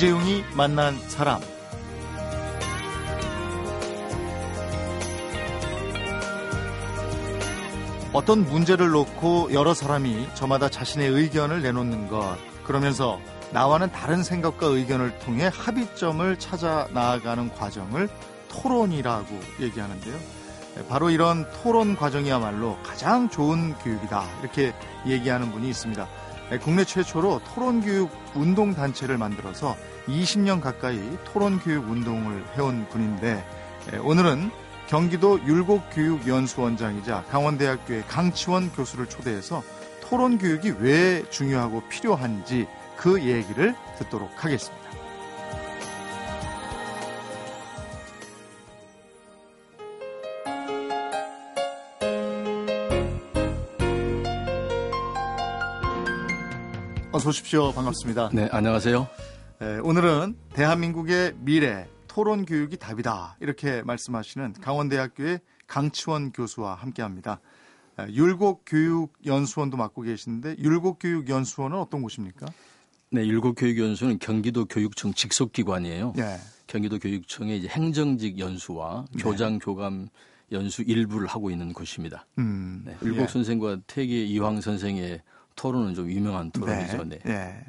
이재용이 0.00 0.44
만난 0.54 0.98
사람. 1.10 1.42
어떤 8.14 8.46
문제를 8.46 8.88
놓고 8.92 9.52
여러 9.52 9.74
사람이 9.74 10.28
저마다 10.32 10.70
자신의 10.70 11.10
의견을 11.10 11.60
내놓는 11.60 12.08
것, 12.08 12.38
그러면서 12.64 13.20
나와는 13.52 13.92
다른 13.92 14.22
생각과 14.22 14.68
의견을 14.68 15.18
통해 15.18 15.50
합의점을 15.52 16.38
찾아 16.38 16.88
나아가는 16.94 17.52
과정을 17.52 18.08
토론이라고 18.48 19.38
얘기하는데요. 19.60 20.16
바로 20.88 21.10
이런 21.10 21.44
토론 21.62 21.94
과정이야말로 21.94 22.78
가장 22.82 23.28
좋은 23.28 23.74
교육이다. 23.74 24.24
이렇게 24.40 24.72
얘기하는 25.06 25.52
분이 25.52 25.68
있습니다. 25.68 26.08
국내 26.58 26.84
최초로 26.84 27.40
토론 27.54 27.80
교육 27.80 28.10
운동 28.34 28.74
단체를 28.74 29.18
만들어서 29.18 29.76
20년 30.08 30.60
가까이 30.60 31.00
토론 31.24 31.60
교육 31.60 31.88
운동을 31.88 32.44
해온 32.56 32.88
분인데 32.88 33.44
오늘은 34.02 34.50
경기도 34.88 35.38
율곡교육연수원장이자 35.44 37.24
강원대학교의 37.30 38.04
강치원 38.08 38.72
교수를 38.72 39.06
초대해서 39.08 39.62
토론 40.00 40.38
교육이 40.38 40.74
왜 40.80 41.22
중요하고 41.30 41.82
필요한지 41.88 42.66
그 42.96 43.22
얘기를 43.22 43.76
듣도록 43.98 44.44
하겠습니다. 44.44 44.79
어서 57.20 57.28
오십시오. 57.28 57.70
반갑습니다. 57.72 58.30
네, 58.32 58.48
안녕하세요. 58.50 59.06
네, 59.58 59.78
오늘은 59.80 60.38
대한민국의 60.54 61.34
미래 61.36 61.86
토론 62.08 62.46
교육이 62.46 62.78
답이다. 62.78 63.36
이렇게 63.40 63.82
말씀하시는 63.82 64.54
강원대학교의 64.54 65.40
강치원 65.66 66.32
교수와 66.32 66.76
함께 66.76 67.02
합니다. 67.02 67.42
율곡교육연수원도 68.08 69.76
맡고 69.76 70.00
계시는데 70.00 70.56
율곡교육연수원은 70.60 71.76
어떤 71.76 72.00
곳입니까? 72.00 72.46
네, 73.10 73.26
율곡교육연수는 73.26 74.18
경기도 74.18 74.64
교육청 74.64 75.12
직속기관이에요. 75.12 76.14
네. 76.16 76.38
경기도 76.68 76.98
교육청의 76.98 77.58
이제 77.58 77.68
행정직 77.68 78.38
연수와 78.38 79.04
네. 79.12 79.22
교장 79.22 79.58
교감 79.58 80.08
연수 80.52 80.80
일부를 80.80 81.26
하고 81.26 81.50
있는 81.50 81.74
곳입니다. 81.74 82.26
음, 82.38 82.80
네, 82.86 82.96
율곡 83.02 83.24
예. 83.24 83.26
선생과 83.26 83.80
태계 83.86 84.24
이황 84.24 84.62
선생의 84.62 85.20
토론은 85.60 85.94
좀 85.94 86.10
유명한 86.10 86.50
토론이죠. 86.50 87.04
네. 87.04 87.18
네. 87.22 87.32
네. 87.34 87.64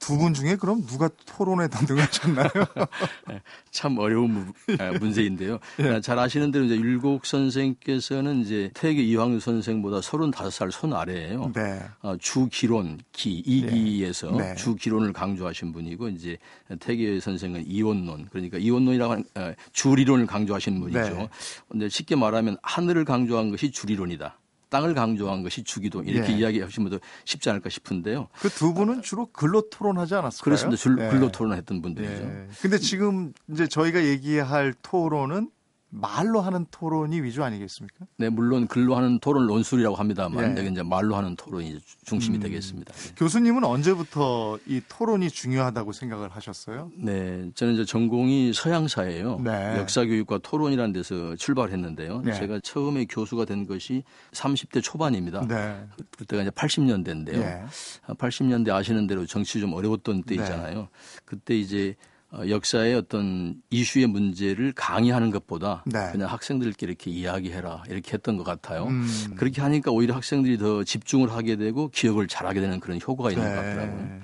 두 0.00 0.18
분 0.18 0.34
중에 0.34 0.56
그럼 0.56 0.84
누가 0.84 1.08
토론에 1.26 1.68
담당하셨나요? 1.68 2.48
네, 3.28 3.40
참 3.70 3.96
어려운 3.98 4.52
아, 4.80 4.90
문제인데요. 4.98 5.58
네. 5.78 6.00
잘 6.00 6.18
아시는 6.18 6.50
대로 6.50 6.64
이제 6.64 6.74
율곡 6.76 7.24
선생께서는 7.24 8.40
이제 8.40 8.70
태계 8.74 9.00
이황 9.02 9.38
선생보다 9.38 10.00
35살 10.00 10.72
손 10.72 10.92
아래예요. 10.92 11.52
네. 11.54 11.80
어, 12.02 12.16
주기론 12.18 12.98
기 13.12 13.38
이기에서 13.38 14.32
네. 14.32 14.48
네. 14.50 14.54
주기론을 14.56 15.12
강조하신 15.12 15.72
분이고 15.72 16.08
이제 16.08 16.36
태계 16.80 17.20
선생은 17.20 17.64
이원론 17.68 18.26
그러니까 18.30 18.58
이원론이라고 18.58 19.12
하는 19.12 19.24
어, 19.36 19.54
주리론을 19.72 20.26
강조하신 20.26 20.80
분이죠. 20.80 21.14
네. 21.14 21.28
근데 21.68 21.88
쉽게 21.88 22.16
말하면 22.16 22.56
하늘을 22.62 23.04
강조한 23.04 23.50
것이 23.52 23.70
주리론이다. 23.70 24.39
땅을 24.70 24.94
강조한 24.94 25.42
것이 25.42 25.62
주기도 25.64 26.02
이렇게 26.02 26.32
예. 26.32 26.36
이야기하시면 26.38 26.90
더 26.90 26.98
쉽지 27.24 27.50
않을까 27.50 27.68
싶은데요. 27.68 28.28
그 28.40 28.48
두 28.48 28.72
분은 28.72 29.02
주로 29.02 29.26
글로 29.26 29.68
토론하지 29.68 30.14
않았을까요? 30.14 30.44
그렇습니다. 30.44 30.76
줄, 30.76 30.98
예. 31.00 31.08
글로 31.10 31.30
토론했던 31.30 31.82
분들이죠. 31.82 32.22
예. 32.22 32.46
근데 32.62 32.78
지금 32.78 33.32
이제 33.50 33.66
저희가 33.66 34.04
얘기할 34.04 34.74
토론은 34.82 35.50
말로 35.90 36.40
하는 36.40 36.66
토론이 36.70 37.20
위주 37.20 37.42
아니겠습니까? 37.42 38.06
네, 38.16 38.28
물론 38.28 38.68
글로 38.68 38.96
하는 38.96 39.18
토론 39.18 39.46
논술이라고 39.48 39.96
합니다만 39.96 40.54
네. 40.54 40.60
여기 40.60 40.70
이제 40.70 40.82
말로 40.82 41.16
하는 41.16 41.34
토론이 41.34 41.78
중심이 42.04 42.38
음. 42.38 42.42
되겠습니다. 42.42 42.92
네. 42.92 43.14
교수님은 43.16 43.64
언제부터 43.64 44.58
이 44.66 44.80
토론이 44.88 45.30
중요하다고 45.30 45.92
생각을 45.92 46.28
하셨어요? 46.30 46.92
네, 46.96 47.50
저는 47.54 47.74
이제 47.74 47.84
전공이 47.84 48.52
서양사예요. 48.52 49.40
네. 49.40 49.78
역사교육과 49.78 50.38
토론이라는 50.38 50.92
데서 50.92 51.34
출발했는데요. 51.36 52.22
네. 52.22 52.34
제가 52.34 52.60
처음에 52.62 53.06
교수가 53.06 53.44
된 53.44 53.66
것이 53.66 54.04
30대 54.30 54.82
초반입니다. 54.82 55.46
네. 55.48 55.84
그때가 56.16 56.42
이제 56.42 56.50
80년대인데요. 56.50 57.66
80년대 58.06 58.70
아시는 58.72 59.08
대로 59.08 59.26
정치 59.26 59.60
좀 59.60 59.72
어려웠던 59.72 60.22
때 60.22 60.36
네. 60.36 60.42
있잖아요. 60.42 60.88
그때 61.24 61.58
이제 61.58 61.96
어, 61.98 62.09
역사의 62.32 62.94
어떤 62.94 63.60
이슈의 63.70 64.06
문제를 64.06 64.72
강의하는 64.72 65.30
것보다 65.30 65.82
네. 65.86 66.10
그냥 66.12 66.28
학생들끼리 66.28 66.90
이렇게 66.90 67.10
이야기해라 67.10 67.84
이렇게 67.88 68.12
했던 68.12 68.36
것 68.36 68.44
같아요. 68.44 68.86
음. 68.86 69.06
그렇게 69.36 69.60
하니까 69.60 69.90
오히려 69.90 70.14
학생들이 70.14 70.58
더 70.58 70.84
집중을 70.84 71.32
하게 71.32 71.56
되고 71.56 71.88
기억을 71.88 72.28
잘하게 72.28 72.60
되는 72.60 72.78
그런 72.78 73.00
효과가 73.00 73.30
있는 73.30 73.44
네. 73.44 73.54
것 73.54 73.60
같더라고요. 73.60 74.20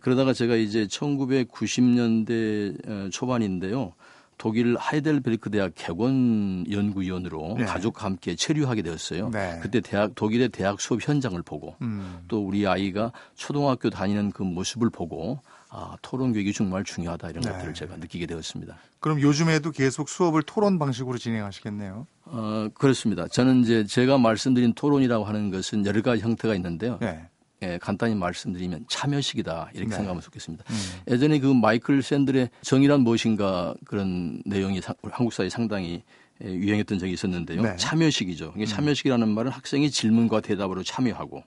그러다가 0.00 0.32
제가 0.32 0.56
이제 0.56 0.86
1990년대 0.86 2.88
어, 2.88 3.08
초반인데요. 3.10 3.92
독일 4.38 4.76
하이델베르크 4.76 5.50
대학 5.50 5.72
개원 5.74 6.64
연구위원으로 6.70 7.56
네. 7.58 7.64
가족과 7.64 8.04
함께 8.04 8.36
체류하게 8.36 8.82
되었어요. 8.82 9.30
네. 9.30 9.58
그때 9.62 9.80
대학 9.80 10.14
독일의 10.14 10.50
대학 10.50 10.80
수업 10.80 11.06
현장을 11.06 11.40
보고 11.42 11.74
음. 11.80 12.18
또 12.28 12.44
우리 12.44 12.66
아이가 12.66 13.12
초등학교 13.34 13.88
다니는 13.88 14.32
그 14.32 14.42
모습을 14.42 14.90
보고 14.90 15.40
아, 15.78 15.94
토론 16.00 16.32
교육이 16.32 16.54
정말 16.54 16.84
중요하다 16.84 17.28
이런 17.28 17.42
네. 17.42 17.50
것들을 17.50 17.74
제가 17.74 17.96
느끼게 17.98 18.24
되었습니다. 18.24 18.78
그럼 18.98 19.20
요즘에도 19.20 19.70
계속 19.72 20.08
수업을 20.08 20.42
토론 20.42 20.78
방식으로 20.78 21.18
진행하시겠네요? 21.18 22.06
어, 22.24 22.68
그렇습니다. 22.72 23.28
저는 23.28 23.60
이제 23.60 23.84
제가 23.84 24.16
말씀드린 24.16 24.72
토론이라고 24.72 25.26
하는 25.26 25.50
것은 25.50 25.84
여러 25.84 26.00
가지 26.00 26.22
형태가 26.22 26.54
있는데요. 26.54 26.96
네. 27.02 27.28
예, 27.60 27.78
간단히 27.78 28.14
말씀드리면 28.14 28.86
참여식이다 28.88 29.70
이렇게 29.74 29.90
네. 29.90 29.96
생각하면 29.96 30.22
좋겠습니다. 30.22 30.64
음. 30.66 31.12
예전에 31.12 31.40
그 31.40 31.52
마이클 31.52 32.02
샌들의 32.02 32.48
정의란 32.62 33.02
무엇인가 33.02 33.74
그런 33.84 34.40
내용이 34.46 34.80
사, 34.80 34.94
한국 35.02 35.34
사회에 35.34 35.50
상당히 35.50 36.02
예, 36.42 36.48
유행했던 36.48 36.98
적이 36.98 37.12
있었는데요. 37.12 37.60
네. 37.60 37.76
참여식이죠. 37.76 38.54
이게 38.56 38.64
음. 38.64 38.66
참여식이라는 38.66 39.28
말은 39.28 39.50
학생이 39.50 39.90
질문과 39.90 40.40
대답으로 40.40 40.82
참여하고 40.82 41.44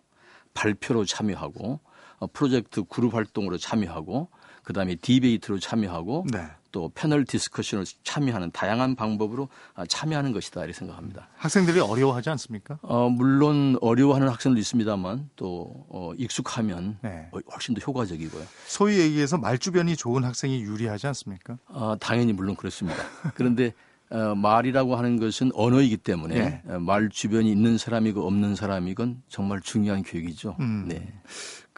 발표로 0.53 1.05
참여하고 1.05 1.73
어, 1.73 1.88
프로젝트 2.27 2.83
그룹 2.83 3.15
활동으로 3.15 3.57
참여하고 3.57 4.29
그다음에 4.63 4.95
debate로 4.95 5.59
참여하고 5.59 6.25
네. 6.31 6.45
또 6.71 6.91
panel 6.93 7.25
discussion을 7.25 7.85
참여하는 8.03 8.51
다양한 8.51 8.95
방법으로 8.95 9.49
아, 9.73 9.85
참여하는 9.85 10.31
것이다 10.31 10.61
이렇게 10.61 10.73
생각합니다. 10.73 11.27
학생들이 11.35 11.79
어려워하지 11.79 12.29
않습니까? 12.29 12.77
어, 12.83 13.09
물론 13.09 13.77
어려워하는 13.81 14.29
학생도 14.29 14.59
있습니다만 14.59 15.29
또 15.35 15.87
어, 15.89 16.11
익숙하면 16.17 16.97
네. 17.01 17.29
훨씬 17.51 17.73
더 17.73 17.81
효과적이고요. 17.81 18.43
소위 18.67 18.99
얘기해서 18.99 19.37
말주변이 19.37 19.95
좋은 19.95 20.23
학생이 20.23 20.61
유리하지 20.61 21.07
않습니까? 21.07 21.57
어, 21.67 21.95
당연히 21.99 22.33
물론 22.33 22.55
그렇습니다. 22.55 23.01
그런데 23.33 23.73
어, 24.11 24.33
말이라고 24.35 24.95
하는 24.95 25.19
것은 25.19 25.51
언어이기 25.53 25.97
때문에 25.97 26.35
네. 26.35 26.63
어, 26.67 26.79
말 26.79 27.09
주변이 27.09 27.51
있는 27.51 27.77
사람이고 27.77 28.25
없는 28.25 28.55
사람이건 28.55 29.23
정말 29.27 29.61
중요한 29.61 30.03
교육이죠. 30.03 30.55
음. 30.59 30.85
네. 30.87 31.13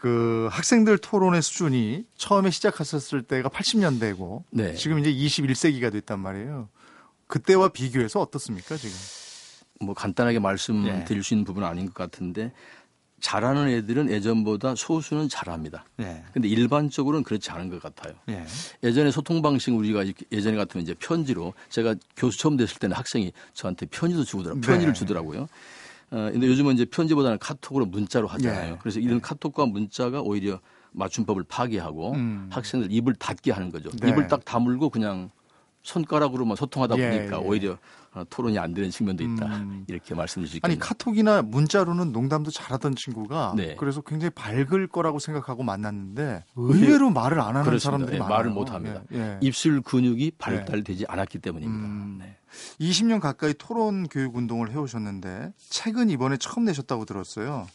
그 0.02 0.50
학생들 0.52 0.98
토론의 0.98 1.44
수준이 1.44 2.06
처음에 2.18 2.50
시작하셨을 2.50 3.22
때가 3.22 3.50
80년대고 3.50 4.44
네. 4.50 4.74
지금 4.74 4.98
이제 4.98 5.14
21세기가 5.14 5.92
됐단 5.92 6.20
말이에요. 6.20 6.70
그때와 7.28 7.68
비교해서 7.70 8.20
어떻습니까 8.20 8.78
지금? 8.78 8.96
뭐 9.80 9.94
간단하게 9.94 10.40
말씀드릴 10.40 11.06
네. 11.06 11.22
수 11.22 11.36
있는 11.36 11.46
부분은 11.46 11.68
아닌 11.68 11.86
것 11.86 11.94
같은데 11.94 12.52
잘하는 13.20 13.68
애들은 13.68 14.10
예전보다 14.10 14.74
소수는 14.74 15.30
잘합니다. 15.30 15.86
네. 15.98 16.24
근데 16.34 16.48
일반적으로는 16.48 17.24
그렇지 17.24 17.52
않은 17.52 17.70
것 17.70 17.80
같아요. 17.80 18.16
네. 18.26 18.44
예전에 18.82 19.12
소통 19.12 19.44
방식 19.44 19.72
우리가 19.72 20.04
예전에 20.32 20.58
같으면 20.58 20.82
이제 20.84 20.96
편지로 20.96 21.54
제가 21.70 21.94
교수 22.18 22.40
처음 22.40 22.58
됐을 22.58 22.80
때는 22.80 22.96
학생이 22.96 23.34
저한테 23.54 23.86
편지도 23.86 24.24
주더라고요. 24.24 24.62
편지를 24.62 24.94
네. 24.94 25.00
주더라고요. 25.00 25.48
어, 26.12 26.30
근데 26.32 26.46
요즘은 26.48 26.74
이제 26.74 26.86
편지보다는 26.86 27.40
카톡으로 27.40 27.86
문자로 27.86 28.28
하잖아요. 28.28 28.74
예. 28.74 28.78
그래서 28.82 29.00
이런 29.00 29.16
네. 29.16 29.22
카톡과 29.22 29.66
문자가 29.66 30.22
오히려 30.22 30.60
맞춤법을 30.92 31.44
파괴하고 31.44 32.14
음. 32.14 32.50
학생들 32.52 32.92
입을 32.92 33.16
닫게 33.16 33.52
하는 33.52 33.72
거죠. 33.72 33.90
네. 34.02 34.10
입을 34.10 34.28
딱 34.28 34.44
다물고 34.44 34.90
그냥 34.90 35.30
손가락으로만 35.84 36.56
소통하다 36.56 36.98
예, 36.98 37.10
보니까 37.10 37.38
예, 37.38 37.42
예. 37.42 37.48
오히려 37.48 37.78
토론이 38.30 38.60
안 38.60 38.74
되는 38.74 38.90
측면도 38.90 39.24
있다. 39.24 39.46
음. 39.46 39.86
이렇게 39.88 40.14
말씀드릴 40.14 40.50
수 40.50 40.58
있겠네요. 40.58 40.74
아니 40.74 40.80
카톡이나 40.80 41.42
문자로는 41.44 42.12
농담도 42.12 42.52
잘하던 42.52 42.96
친구가 42.96 43.54
네. 43.56 43.76
그래서 43.78 44.02
굉장히 44.02 44.32
밝을 44.32 44.88
거라고 44.88 45.20
생각하고 45.20 45.64
만났는데 45.64 46.44
의외로 46.56 47.10
말을 47.10 47.40
안 47.40 47.56
하는 47.56 47.64
그렇습니다. 47.64 47.80
사람들이 47.80 48.16
예, 48.16 48.20
많아요. 48.20 48.38
말을 48.38 48.52
못 48.52 48.72
합니다. 48.72 49.04
예, 49.14 49.38
입술 49.42 49.82
근육이 49.82 50.32
발달되지 50.38 51.06
않았기 51.08 51.40
때문입니다. 51.40 51.88
음. 51.88 52.18
네. 52.20 52.36
20년 52.82 53.22
가까이 53.22 53.54
토론 53.58 54.08
교육 54.10 54.36
운동을 54.36 54.72
해오셨는데 54.72 55.54
책은 55.70 56.10
이번에 56.10 56.36
처음 56.38 56.66
내셨다고 56.66 57.06
들었어요. 57.06 57.68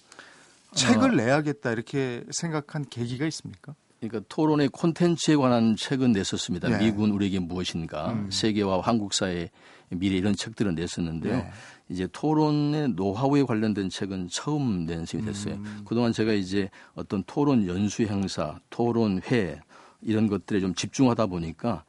책을 0.75 1.13
어. 1.13 1.15
내야겠다 1.15 1.73
이렇게 1.73 2.25
생각한 2.31 2.85
계기가 2.91 3.25
있습니까? 3.27 3.75
그러니까 4.01 4.21
토론의 4.29 4.69
콘텐츠에 4.69 5.37
관한 5.37 5.77
책은 5.77 6.13
냈었습니다. 6.13 6.69
네. 6.69 6.79
미국은 6.85 7.11
우리에게 7.13 7.39
무엇인가, 7.39 8.13
음. 8.13 8.31
세계와 8.31 8.81
한국사의 8.81 9.51
미래 9.91 10.17
이런 10.17 10.35
책들은 10.35 10.75
냈었는데요. 10.75 11.37
네. 11.37 11.51
이제 11.89 12.09
토론의 12.13 12.91
노하우에 12.91 13.45
관련된 13.45 13.89
책은 13.89 14.29
처음 14.31 14.87
낸 14.87 15.07
셈이 15.07 15.25
됐어요. 15.25 15.55
음. 15.55 15.83
그동안 15.87 16.13
제가 16.13 16.33
이제 16.33 16.69
어떤 16.95 17.23
토론 17.27 17.67
연수 17.67 18.03
행사, 18.03 18.59
토론회 18.71 19.61
이런 20.03 20.27
것들에 20.29 20.61
좀 20.61 20.75
집중하다 20.75 21.27
보니까 21.27 21.85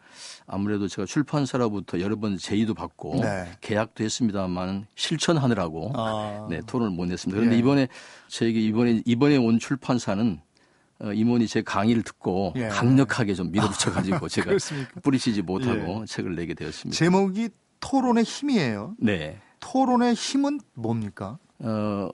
아무래도 0.46 0.88
제가 0.88 1.06
출판사로부터 1.06 2.00
여러 2.00 2.16
번 2.16 2.38
제의도 2.38 2.74
받고 2.74 3.20
네. 3.22 3.46
계약도 3.62 4.04
했습니다만 4.04 4.88
실천하느라고 4.96 5.92
아. 5.96 6.48
네, 6.50 6.62
토론을 6.66 6.96
못 6.96 7.06
냈습니다. 7.06 7.36
그런데 7.36 7.56
예. 7.56 7.60
이번에 7.60 7.88
저에게 8.28 8.60
이번에 8.62 9.02
이번에 9.06 9.38
온 9.38 9.60
출판사는 9.60 10.40
어, 10.40 10.47
임원이 11.02 11.48
제 11.48 11.62
강의를 11.62 12.04
듣고 12.04 12.54
예. 12.56 12.68
강력하게 12.70 13.34
좀 13.34 13.52
밀어붙여 13.52 13.92
가지고 13.92 14.28
제가 14.28 14.52
뿌리치지 15.04 15.44
못하고 15.44 16.02
예. 16.02 16.06
책을 16.06 16.36
내게 16.36 16.54
되었습니다. 16.54 16.98
제목이 16.98 17.50
토론의 17.80 18.24
힘이에요. 18.24 18.96
네. 19.00 19.40
토론의 19.60 20.14
힘은 20.14 20.60
뭡니까? 20.74 21.38
어, 21.60 22.10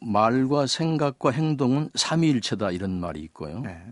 말과 0.00 0.66
생각과 0.66 1.30
행동은 1.30 1.90
삼위일체다 1.94 2.70
이런 2.70 3.00
말이 3.00 3.20
있고요. 3.22 3.60
네. 3.60 3.82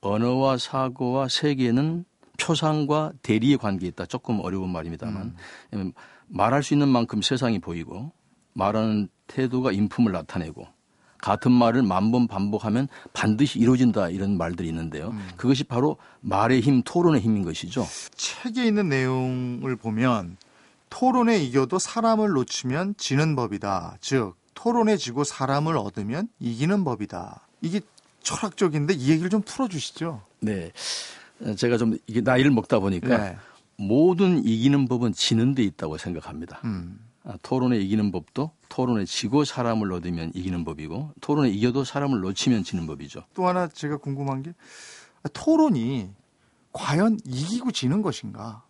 언어와 0.00 0.58
사고와 0.58 1.28
세계는 1.28 2.04
표상과 2.38 3.12
대리의 3.22 3.58
관계에 3.58 3.88
있다. 3.88 4.06
조금 4.06 4.40
어려운 4.40 4.70
말입니다만 4.70 5.36
음. 5.74 5.92
말할 6.26 6.62
수 6.62 6.74
있는 6.74 6.88
만큼 6.88 7.22
세상이 7.22 7.58
보이고 7.58 8.12
말하는 8.52 9.08
태도가 9.26 9.72
인품을 9.72 10.12
나타내고 10.12 10.66
같은 11.24 11.52
말을 11.52 11.82
만 11.82 12.10
번 12.12 12.28
반복하면 12.28 12.86
반드시 13.14 13.58
이루어진다 13.58 14.10
이런 14.10 14.36
말들이 14.36 14.68
있는데요. 14.68 15.08
음. 15.08 15.26
그것이 15.36 15.64
바로 15.64 15.96
말의 16.20 16.60
힘, 16.60 16.82
토론의 16.82 17.22
힘인 17.22 17.42
것이죠. 17.44 17.86
책에 18.14 18.66
있는 18.66 18.90
내용을 18.90 19.74
보면 19.76 20.36
토론에 20.90 21.38
이겨도 21.42 21.78
사람을 21.78 22.28
놓치면 22.28 22.96
지는 22.98 23.34
법이다. 23.36 23.96
즉 24.00 24.34
토론에 24.52 24.98
지고 24.98 25.24
사람을 25.24 25.78
얻으면 25.78 26.28
이기는 26.40 26.84
법이다. 26.84 27.40
이게 27.62 27.80
철학적인데 28.22 28.92
이 28.92 29.10
얘기를 29.10 29.30
좀 29.30 29.40
풀어주시죠. 29.40 30.20
네. 30.40 30.72
제가 31.56 31.78
좀 31.78 31.96
이게 32.06 32.20
나이를 32.20 32.50
먹다 32.50 32.78
보니까 32.80 33.16
네. 33.16 33.36
모든 33.76 34.44
이기는 34.44 34.86
법은 34.88 35.14
지는 35.14 35.54
데 35.54 35.62
있다고 35.62 35.96
생각합니다. 35.96 36.60
음. 36.64 37.00
아, 37.24 37.36
토론에 37.42 37.78
이기는 37.78 38.12
법도 38.12 38.50
토론에 38.68 39.04
지고 39.06 39.44
사람을 39.44 39.92
얻으면 39.92 40.30
이기는 40.34 40.64
법이고 40.64 41.12
토론에 41.20 41.48
이겨도 41.50 41.84
사람을 41.84 42.20
놓치면 42.20 42.64
지는 42.64 42.86
법이죠. 42.86 43.24
또 43.34 43.46
하나 43.46 43.66
제가 43.66 43.96
궁금한 43.96 44.42
게 44.42 44.52
토론이 45.32 46.10
과연 46.72 47.18
이기고 47.24 47.72
지는 47.72 48.02
것인가? 48.02 48.62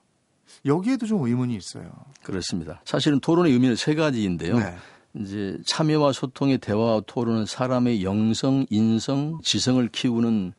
여기에도 0.65 1.07
좀 1.07 1.27
의문이 1.27 1.57
있어요. 1.57 1.91
그렇습니다. 2.23 2.81
사실은 2.85 3.19
토론의 3.19 3.53
의미는 3.53 3.77
세 3.77 3.95
가지인데요. 3.95 4.59
네. 4.59 4.77
이제 5.17 5.59
참여와 5.67 6.13
소통의 6.13 6.59
대화와 6.59 7.03
토론은 7.07 7.47
사람의 7.47 8.05
영성, 8.05 8.67
인성, 8.71 9.41
지성을 9.43 9.87
키우는 9.89 10.53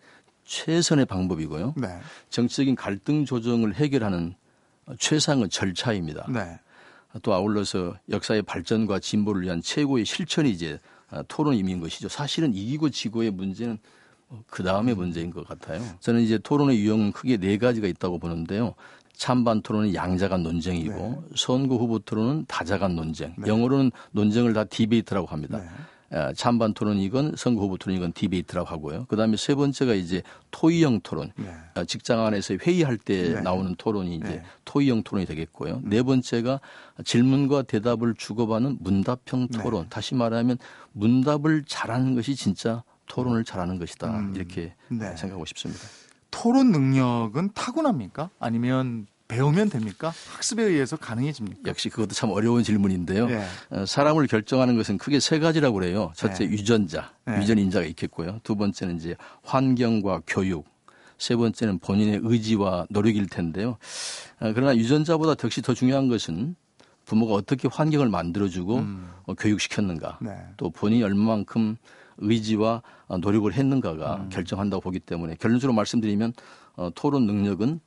최선의 0.45 1.05
방법이고요. 1.05 1.75
네. 1.77 1.87
정치적인 2.29 2.75
갈등 2.75 3.25
조정을 3.25 3.75
해결하는 3.75 4.35
최상의 4.99 5.49
절차입니다. 5.49 6.27
네. 6.29 6.59
또 7.21 7.33
아울러서 7.33 7.95
역사의 8.09 8.41
발전과 8.43 8.99
진보를 8.99 9.43
위한 9.43 9.61
최고의 9.61 10.05
실천이 10.05 10.49
이제 10.49 10.79
토론임인 11.27 11.79
것이죠. 11.79 12.09
사실은 12.09 12.53
이기고 12.53 12.89
지고의 12.89 13.31
문제는 13.31 13.77
그 14.47 14.63
다음의 14.63 14.95
문제인 14.95 15.31
것 15.31 15.47
같아요. 15.47 15.81
저는 15.99 16.21
이제 16.21 16.37
토론의 16.37 16.79
유형은 16.79 17.11
크게 17.11 17.37
네 17.37 17.57
가지가 17.57 17.87
있다고 17.87 18.19
보는데요. 18.19 18.73
찬반 19.13 19.61
토론은 19.61 19.93
양자간 19.93 20.43
논쟁이고 20.43 20.93
네. 20.93 21.35
선거 21.37 21.77
후보 21.77 21.99
토론은 21.99 22.45
다자간 22.47 22.95
논쟁. 22.95 23.33
네. 23.37 23.47
영어로는 23.47 23.91
논쟁을 24.11 24.53
다 24.53 24.65
디베이트라고 24.65 25.27
합니다. 25.27 25.59
네. 25.59 25.67
찬반 26.35 26.73
토론이건 26.73 27.35
선거 27.35 27.61
후보 27.61 27.77
토론이건 27.77 28.13
디베이트라고 28.13 28.67
하고요. 28.67 29.05
그다음에 29.05 29.37
세 29.37 29.55
번째가 29.55 29.93
이제 29.93 30.21
토의형 30.51 31.01
토론. 31.01 31.31
네. 31.35 31.51
아, 31.73 31.83
직장 31.83 32.25
안에서 32.25 32.55
회의할 32.61 32.97
때 32.97 33.33
네. 33.33 33.41
나오는 33.41 33.75
토론이 33.75 34.15
이제 34.15 34.27
네. 34.27 34.43
토의형 34.65 35.03
토론이 35.03 35.25
되겠고요. 35.25 35.81
네 35.83 36.03
번째가 36.03 36.61
질문과 37.03 37.63
대답을 37.63 38.15
주고받는 38.15 38.77
문답형 38.81 39.47
네. 39.49 39.63
토론. 39.63 39.87
다시 39.89 40.15
말하면 40.15 40.57
문답을 40.93 41.63
잘하는 41.67 42.15
것이 42.15 42.35
진짜 42.35 42.83
토론을 43.07 43.43
잘하는 43.43 43.77
것이다. 43.79 44.19
음. 44.19 44.33
이렇게 44.35 44.73
네. 44.89 45.15
생각하고 45.15 45.45
싶습니다. 45.45 45.83
토론 46.31 46.71
능력은 46.71 47.51
타고납니까? 47.53 48.29
아니면 48.39 49.07
배우면 49.27 49.69
됩니까? 49.69 50.13
학습에 50.33 50.63
의해서 50.63 50.97
가능해집니까? 50.97 51.61
역시 51.67 51.89
그것도 51.89 52.13
참 52.13 52.29
어려운 52.29 52.63
질문인데요. 52.63 53.27
네. 53.27 53.45
사람을 53.87 54.27
결정하는 54.27 54.77
것은 54.77 54.97
크게 54.97 55.19
세 55.19 55.39
가지라고 55.39 55.75
그래요. 55.75 56.11
첫째 56.15 56.45
네. 56.45 56.51
유전자, 56.51 57.11
네. 57.25 57.39
유전 57.39 57.57
인자가 57.57 57.85
있겠고요. 57.85 58.39
두 58.43 58.55
번째는 58.55 58.97
이제 58.97 59.15
환경과 59.43 60.21
교육, 60.27 60.65
세 61.17 61.35
번째는 61.35 61.79
본인의 61.79 62.19
의지와 62.23 62.85
노력일 62.89 63.27
텐데요. 63.27 63.77
어, 64.39 64.51
그러나 64.53 64.75
유전자보다 64.75 65.35
역시 65.43 65.61
더 65.61 65.73
중요한 65.73 66.07
것은 66.07 66.55
부모가 67.05 67.33
어떻게 67.33 67.67
환경을 67.67 68.09
만들어주고 68.09 68.77
음. 68.77 69.09
어, 69.25 69.33
교육시켰는가, 69.33 70.19
네. 70.21 70.37
또 70.57 70.69
본인이 70.69 71.03
얼마만큼 71.03 71.77
의지와 72.17 72.81
노력을 73.19 73.51
했는가가 73.51 74.15
음. 74.15 74.29
결정한다고 74.29 74.81
보기 74.81 74.99
때문에 74.99 75.35
결론적으로 75.39 75.73
말씀드리면 75.73 76.33
어, 76.75 76.89
토론 76.93 77.25
능력은 77.25 77.79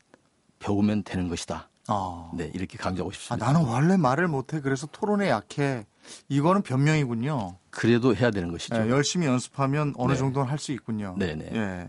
배우면 0.58 1.04
되는 1.04 1.28
것이다. 1.28 1.68
어. 1.88 2.30
네, 2.36 2.50
이렇게 2.54 2.76
강조하고 2.76 3.12
싶습니다. 3.12 3.46
아, 3.46 3.52
나는 3.52 3.66
원래 3.66 3.96
말을 3.96 4.28
못해. 4.28 4.60
그래서 4.60 4.86
토론에 4.86 5.28
약해. 5.30 5.86
이거는 6.28 6.62
변명이군요. 6.62 7.56
그래도 7.70 8.14
해야 8.14 8.30
되는 8.30 8.50
것이죠. 8.50 8.78
네, 8.78 8.88
열심히 8.90 9.26
연습하면 9.26 9.94
어느 9.96 10.12
네. 10.12 10.18
정도는 10.18 10.48
할 10.50 10.58
수 10.58 10.72
있군요. 10.72 11.14
네네. 11.18 11.50
네. 11.50 11.56
예. 11.58 11.88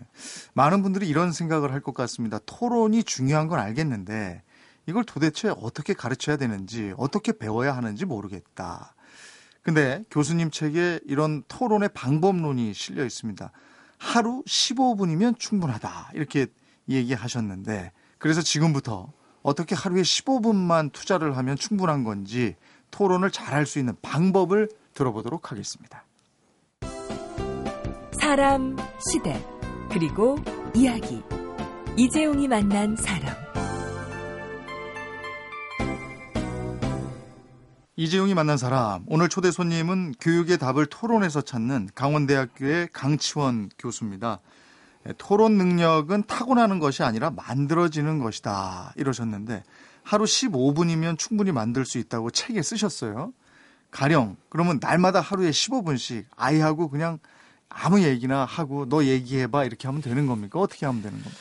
많은 0.53 0.83
분들이 0.83 1.07
이런 1.07 1.31
생각을 1.31 1.71
할 1.71 1.81
것 1.81 1.93
같습니다. 1.93 2.39
토론이 2.45 3.03
중요한 3.03 3.47
건 3.47 3.59
알겠는데 3.59 4.43
이걸 4.87 5.03
도대체 5.05 5.49
어떻게 5.61 5.93
가르쳐야 5.93 6.35
되는지 6.37 6.93
어떻게 6.97 7.31
배워야 7.31 7.75
하는지 7.75 8.05
모르겠다. 8.05 8.95
근데 9.61 10.03
교수님 10.11 10.51
책에 10.51 10.99
이런 11.05 11.43
토론의 11.47 11.89
방법론이 11.93 12.73
실려 12.73 13.05
있습니다. 13.05 13.51
하루 13.97 14.43
15분이면 14.47 15.37
충분하다. 15.39 16.11
이렇게 16.13 16.47
얘기하셨는데 16.89 17.91
그래서 18.19 18.41
지금부터 18.41 19.11
어떻게 19.41 19.73
하루에 19.73 20.01
15분만 20.01 20.91
투자를 20.91 21.37
하면 21.37 21.55
충분한 21.55 22.03
건지 22.03 22.55
토론을 22.91 23.31
잘할 23.31 23.65
수 23.65 23.79
있는 23.79 23.95
방법을 24.01 24.69
들어보도록 24.93 25.51
하겠습니다. 25.51 26.03
사람, 28.19 28.75
시대, 29.09 29.43
그리고 29.89 30.37
이야기. 30.75 31.23
이재용이 31.97 32.47
만난 32.47 32.95
사람. 32.95 33.35
이재용이 37.95 38.33
만난 38.33 38.57
사람. 38.57 39.03
오늘 39.07 39.29
초대 39.29 39.51
손님은 39.51 40.13
교육의 40.19 40.57
답을 40.57 40.85
토론에서 40.85 41.41
찾는 41.41 41.89
강원대학교의 41.95 42.89
강치원 42.93 43.69
교수입니다. 43.77 44.39
예, 45.07 45.13
토론 45.17 45.57
능력은 45.57 46.23
타고나는 46.27 46.79
것이 46.79 47.03
아니라 47.03 47.29
만들어지는 47.31 48.19
것이다. 48.19 48.93
이러셨는데 48.95 49.63
하루 50.03 50.25
15분이면 50.25 51.17
충분히 51.17 51.51
만들 51.51 51.85
수 51.85 51.97
있다고 51.97 52.31
책에 52.31 52.61
쓰셨어요. 52.61 53.33
가령 53.91 54.37
그러면 54.49 54.79
날마다 54.81 55.19
하루에 55.19 55.49
15분씩 55.49 56.25
아이하고 56.35 56.89
그냥 56.89 57.19
아무 57.69 58.01
얘기나 58.01 58.45
하고 58.45 58.87
너 58.87 59.03
얘기해 59.03 59.47
봐 59.47 59.63
이렇게 59.63 59.87
하면 59.87 60.01
되는 60.01 60.27
겁니까? 60.27 60.59
어떻게 60.59 60.85
하면 60.85 61.01
되는 61.01 61.17
겁니까? 61.17 61.37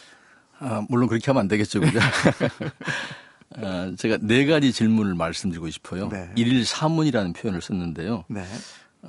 아, 0.61 0.85
물론 0.89 1.09
그렇게 1.09 1.27
하면 1.27 1.43
안 1.43 1.49
되겠죠. 1.49 1.81
그죠? 1.81 1.99
아, 3.57 3.93
제가 3.97 4.19
네 4.21 4.45
가지 4.47 4.73
질문을 4.73 5.15
말씀드리고 5.15 5.71
싶어요. 5.71 6.09
네. 6.09 6.31
일일 6.37 6.67
사문이라는 6.67 7.33
표현을 7.33 7.63
썼는데요. 7.63 8.25
네. 8.29 8.45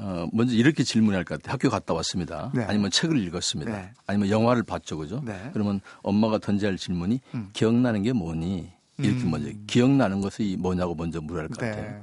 어, 0.01 0.27
먼저 0.31 0.53
이렇게 0.55 0.83
질문할 0.83 1.25
것 1.25 1.37
같아요. 1.41 1.53
학교 1.53 1.69
갔다 1.69 1.93
왔습니다. 1.93 2.51
네. 2.55 2.63
아니면 2.63 2.89
책을 2.89 3.17
읽었습니다. 3.27 3.71
네. 3.71 3.91
아니면 4.07 4.29
영화를 4.29 4.63
봤죠. 4.63 4.97
그죠? 4.97 5.21
네. 5.25 5.49
그러면 5.53 5.81
엄마가 6.03 6.37
던져야 6.37 6.71
할 6.71 6.77
질문이 6.77 7.19
음. 7.35 7.49
기억나는 7.53 8.03
게 8.03 8.13
뭐니? 8.13 8.71
이렇게 8.97 9.23
음. 9.23 9.31
먼저 9.31 9.49
기억나는 9.67 10.21
것이 10.21 10.57
뭐냐고 10.59 10.95
먼저 10.95 11.19
물어야 11.21 11.43
할 11.43 11.49
것 11.49 11.57
같아요. 11.59 11.91
네. 11.91 12.01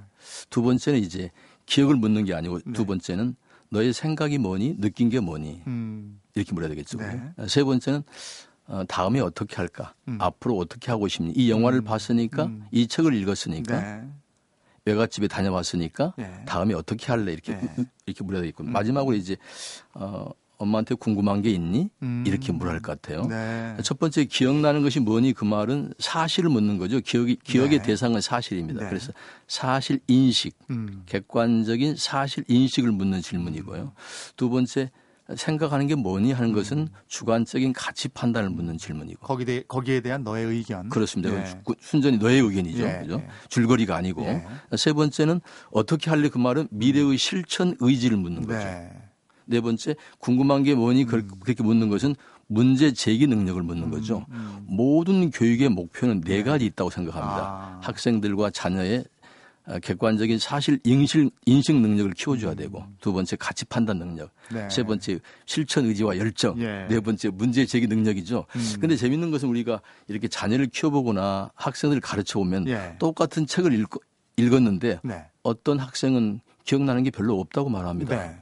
두 0.51 0.63
번째는 0.63 1.01
이제 1.01 1.31
기억을 1.67 1.97
묻는 1.97 2.25
게 2.25 2.35
아니고 2.35 2.61
두 2.75 2.83
네. 2.83 2.87
번째는 2.87 3.35
너의 3.71 3.93
생각이 3.93 4.39
뭐니? 4.39 4.77
느낀 4.81 5.09
게 5.09 5.19
뭐니? 5.21 5.63
음. 5.67 6.21
이렇게 6.35 6.53
물어야 6.53 6.69
되겠죠. 6.69 6.99
네. 6.99 7.21
세 7.49 7.65
번째는 7.65 8.03
어, 8.69 8.83
다음에 8.89 9.21
어떻게 9.21 9.57
할까? 9.57 9.95
음. 10.09 10.19
앞으로 10.21 10.59
어떻게 10.59 10.91
하고 10.91 11.09
싶니? 11.09 11.33
이 11.37 11.51
영화를 11.51 11.81
음. 11.81 11.85
봤으니까 11.85 12.45
음. 12.47 12.65
이 12.73 12.87
책을 12.89 13.15
읽었으니까 13.15 14.03
외갓집에 14.87 15.27
다녀왔으니까 15.29 16.15
네. 16.17 16.43
다음에 16.47 16.73
어떻게 16.75 17.07
할래 17.07 17.33
이렇게 17.33 17.55
네. 17.57 17.69
이렇게 18.07 18.25
물어야 18.25 18.41
되겠군. 18.43 18.69
음. 18.69 18.73
마지막으로 18.73 19.17
이제 19.17 19.37
어 19.95 20.31
엄마한테 20.59 20.95
궁금한 20.95 21.43
게 21.43 21.51
있니? 21.51 21.91
음. 22.03 22.25
이렇게 22.27 22.51
물어야 22.53 22.75
할 22.75 22.81
것 22.81 23.01
같아요. 23.03 23.27
네. 23.27 23.77
첫 23.83 23.99
번째 23.99 24.25
기억나는 24.25 24.83
것이 24.83 25.01
뭐니 25.01 25.35
그 25.35 25.45
말은 25.45 25.93
사실을 25.99 26.49
묻는 26.49 26.79
거죠. 26.79 27.01
기억이 27.01 27.37
기억의 27.45 27.81
네. 27.81 27.85
대상은 27.85 28.21
사실입니다. 28.23 28.85
네. 28.85 28.89
그래서 28.89 29.13
사실 29.49 30.01
인식, 30.07 30.57
음. 30.71 31.03
객관적인 31.07 31.97
사실 31.97 32.45
인식을 32.49 32.91
묻는 32.93 33.21
질문이고요. 33.21 33.93
두 34.37 34.49
번째 34.49 34.91
생각하는 35.35 35.87
게 35.87 35.95
뭐니 35.95 36.33
하는 36.33 36.53
것은 36.53 36.79
음. 36.79 36.89
주관적인 37.09 37.73
가치 37.73 38.09
판단을 38.09 38.51
묻는 38.51 38.79
질문이고 38.79 39.27
거기에, 39.27 39.45
대, 39.45 39.63
거기에 39.67 40.01
대한 40.01 40.23
너의 40.23 40.47
의견 40.47 40.89
그렇습니다. 40.89 41.35
예. 41.35 41.61
순전히 41.81 42.19
너의 42.19 42.41
의견이죠. 42.41 42.85
예. 42.85 42.99
그죠? 43.03 43.21
예. 43.21 43.29
줄거리가 43.49 43.97
아니고 43.97 44.23
예. 44.23 44.47
세 44.77 44.93
번째는 44.93 45.41
어떻게 45.73 46.11
할래 46.11 46.29
그 46.29 46.39
말은 46.39 46.69
미래의 46.71 47.19
실천 47.19 47.77
의지를 47.81 48.17
묻는 48.17 48.43
거죠. 48.43 48.59
네, 48.59 48.93
네 49.47 49.61
번째 49.61 49.97
궁금한 50.19 50.63
게 50.63 50.75
뭐니 50.75 51.05
음. 51.05 51.07
그렇게 51.41 51.63
묻는 51.63 51.89
것은 51.89 52.15
문제 52.49 52.93
제기 52.93 53.27
능력을 53.27 53.61
묻는 53.63 53.91
거죠. 53.91 54.25
음, 54.31 54.35
음. 54.35 54.67
모든 54.69 55.31
교육의 55.31 55.69
목표는 55.71 56.21
네, 56.21 56.37
네. 56.37 56.43
가지 56.45 56.67
있다고 56.67 56.91
생각합니다. 56.91 57.43
아. 57.43 57.81
학생들과 57.83 58.51
자녀의 58.51 58.99
어, 58.99 59.16
객관적인 59.83 60.39
사실 60.39 60.79
인식, 60.85 61.29
인식 61.45 61.75
능력을 61.77 62.13
키워줘야 62.13 62.53
음. 62.53 62.57
되고 62.57 62.85
두 63.01 63.13
번째 63.13 63.37
가치 63.37 63.65
판단 63.65 63.99
능력, 63.99 64.31
네. 64.53 64.69
세 64.71 64.85
번째 64.85 65.19
실천 65.45 65.87
의지와 65.87 66.17
열정, 66.19 66.61
예. 66.61 66.87
네 66.89 67.01
번째 67.01 67.31
문제 67.31 67.67
제기 67.67 67.89
능력이죠. 67.89 68.47
음. 68.49 68.77
근데 68.81 68.95
재밌는 68.95 69.33
것은 69.33 69.49
우리가 69.49 69.81
이렇게 70.07 70.29
자녀를 70.29 70.67
키워보거나 70.67 71.51
학생들을 71.55 72.01
가르쳐 72.01 72.39
보면 72.39 72.69
예. 72.69 72.95
똑같은 73.01 73.47
책을 73.47 73.73
읽, 73.73 73.89
읽었는데 74.37 75.01
네. 75.03 75.25
어떤 75.43 75.81
학생은 75.81 76.41
기억나는 76.65 77.03
게 77.03 77.11
별로 77.11 77.41
없다고 77.41 77.69
말합니다. 77.69 78.17
네. 78.17 78.39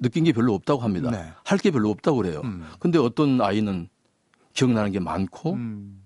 느낀 0.00 0.24
게 0.24 0.32
별로 0.32 0.54
없다고 0.54 0.82
합니다. 0.82 1.10
네. 1.10 1.32
할게 1.44 1.70
별로 1.70 1.90
없다고 1.90 2.18
그래요. 2.18 2.42
음. 2.44 2.64
근데 2.78 2.98
어떤 2.98 3.40
아이는 3.40 3.88
기억나는 4.52 4.92
게 4.92 5.00
많고 5.00 5.54
음. 5.54 6.02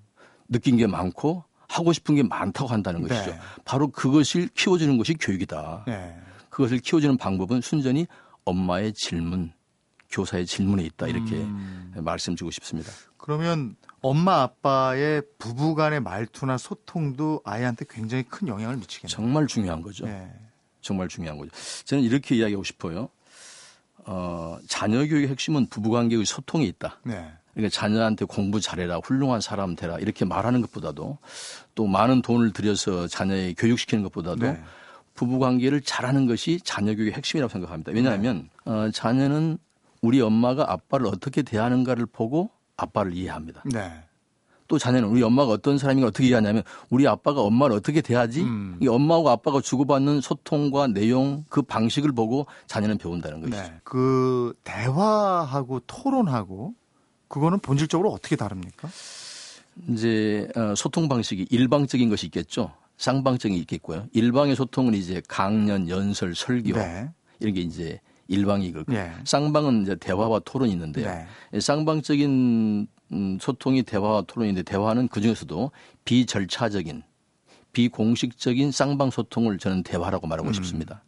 느낀 0.48 0.76
게 0.76 0.86
많고 0.86 1.44
하고 1.72 1.92
싶은 1.94 2.14
게 2.14 2.22
많다고 2.22 2.68
한다는 2.68 3.00
것이죠. 3.00 3.30
네. 3.30 3.38
바로 3.64 3.88
그것을 3.88 4.48
키워주는 4.48 4.98
것이 4.98 5.14
교육이다. 5.14 5.84
네. 5.86 6.16
그것을 6.50 6.78
키워주는 6.78 7.16
방법은 7.16 7.62
순전히 7.62 8.06
엄마의 8.44 8.92
질문, 8.92 9.52
교사의 10.10 10.44
질문에 10.44 10.84
있다 10.84 11.06
이렇게 11.06 11.36
음. 11.36 11.94
말씀드리고 11.96 12.50
싶습니다. 12.50 12.92
그러면 13.16 13.76
엄마 14.02 14.42
아빠의 14.42 15.22
부부 15.38 15.74
간의 15.74 16.00
말투나 16.00 16.58
소통도 16.58 17.40
아이한테 17.44 17.86
굉장히 17.88 18.24
큰 18.24 18.48
영향을 18.48 18.76
미치겠네요. 18.76 19.08
정말 19.08 19.46
중요한 19.46 19.80
거죠. 19.80 20.04
네. 20.04 20.30
정말 20.82 21.08
중요한 21.08 21.38
거죠. 21.38 21.50
저는 21.84 22.02
이렇게 22.02 22.36
이야기하고 22.36 22.64
싶어요. 22.64 23.08
어, 24.04 24.58
자녀 24.68 24.98
교육의 25.06 25.28
핵심은 25.28 25.68
부부 25.68 25.90
관계의 25.90 26.26
소통이 26.26 26.66
있다. 26.66 26.98
네. 27.04 27.32
그러니까 27.54 27.70
자녀한테 27.70 28.24
공부 28.24 28.60
잘해라, 28.60 28.98
훌륭한 28.98 29.40
사람 29.40 29.76
되라 29.76 29.98
이렇게 29.98 30.24
말하는 30.24 30.60
것보다도 30.62 31.18
또 31.74 31.86
많은 31.86 32.22
돈을 32.22 32.52
들여서 32.52 33.08
자녀의 33.08 33.54
교육시키는 33.54 34.02
것보다도 34.04 34.46
네. 34.46 34.62
부부 35.14 35.38
관계를 35.38 35.82
잘하는 35.82 36.26
것이 36.26 36.60
자녀 36.64 36.94
교육의 36.94 37.12
핵심이라고 37.12 37.50
생각합니다. 37.50 37.92
왜냐하면 37.92 38.48
네. 38.64 38.72
어, 38.72 38.90
자녀는 38.90 39.58
우리 40.00 40.20
엄마가 40.20 40.72
아빠를 40.72 41.06
어떻게 41.06 41.42
대하는가를 41.42 42.06
보고 42.06 42.50
아빠를 42.76 43.14
이해합니다. 43.14 43.62
네. 43.66 43.92
또 44.68 44.78
자녀는 44.78 45.08
우리 45.08 45.22
엄마가 45.22 45.52
어떤 45.52 45.76
사람인가 45.76 46.08
어떻게 46.08 46.28
이해하냐면 46.28 46.62
우리 46.88 47.06
아빠가 47.06 47.42
엄마를 47.42 47.76
어떻게 47.76 48.00
대하지? 48.00 48.40
음. 48.40 48.78
이 48.80 48.88
엄마하고 48.88 49.28
아빠가 49.28 49.60
주고받는 49.60 50.22
소통과 50.22 50.86
내용 50.86 51.44
그 51.50 51.60
방식을 51.60 52.12
보고 52.12 52.46
자녀는 52.66 52.96
배운다는 52.96 53.42
것이죠. 53.42 53.62
네. 53.62 53.80
그 53.84 54.54
대화하고 54.64 55.80
토론하고 55.86 56.74
그거는 57.32 57.60
본질적으로 57.60 58.12
어떻게 58.12 58.36
다릅니까? 58.36 58.90
이제 59.88 60.48
어, 60.54 60.74
소통 60.76 61.08
방식이 61.08 61.46
일방적인 61.48 62.10
것이 62.10 62.26
있겠죠. 62.26 62.74
쌍방적인 62.98 63.56
게 63.56 63.60
있겠고요. 63.62 64.06
일방의 64.12 64.54
소통은 64.54 64.92
이제 64.92 65.22
강연, 65.26 65.88
연설, 65.88 66.34
설교 66.34 66.74
네. 66.74 67.08
이런 67.40 67.54
게 67.54 67.62
이제 67.62 68.00
일방이고 68.28 68.84
네. 68.88 69.12
쌍방은 69.24 69.82
이제 69.82 69.96
대화와 69.96 70.40
토론이 70.40 70.70
있는데요. 70.72 71.06
네. 71.06 71.58
쌍방적인 71.58 72.86
음, 73.12 73.38
소통이 73.40 73.82
대화와 73.82 74.24
토론인데 74.26 74.62
대화는 74.62 75.08
그 75.08 75.22
중에서도 75.22 75.70
비절차적인 76.04 77.02
비공식적인 77.72 78.72
쌍방 78.72 79.10
소통을 79.10 79.56
저는 79.56 79.84
대화라고 79.84 80.26
말하고 80.26 80.50
음. 80.50 80.52
싶습니다. 80.52 81.02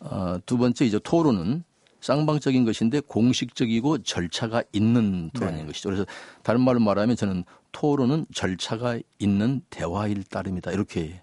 어, 0.00 0.38
두 0.44 0.58
번째 0.58 0.84
이제 0.84 1.00
토론은 1.02 1.64
쌍방적인 2.00 2.64
것인데 2.64 3.00
공식적이고 3.00 3.98
절차가 4.02 4.62
있는 4.72 5.30
토론인 5.34 5.60
네. 5.60 5.66
것이죠. 5.66 5.88
그래서 5.88 6.06
다른 6.42 6.60
말로 6.60 6.80
말하면 6.80 7.16
저는 7.16 7.44
토론은 7.72 8.26
절차가 8.34 8.98
있는 9.18 9.60
대화일 9.70 10.24
따름이다. 10.24 10.72
이렇게 10.72 11.22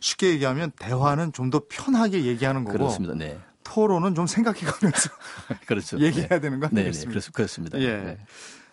쉽게 0.00 0.30
얘기하면 0.30 0.72
대화는 0.78 1.32
좀 1.32 1.50
더 1.50 1.62
편하게 1.68 2.24
얘기하는 2.24 2.64
거고 2.64 2.76
그렇습니다. 2.78 3.14
네. 3.14 3.38
토론은 3.64 4.14
좀 4.14 4.26
생각해가면서 4.26 5.10
그렇죠. 5.66 5.98
얘기해야 6.02 6.28
네. 6.28 6.40
되는 6.40 6.60
거 6.60 6.68
네, 6.68 6.74
네. 6.74 6.80
아니겠습니까? 6.82 7.20
네, 7.20 7.30
그렇습니다. 7.32 7.80
예. 7.80 7.96
네. 7.96 8.18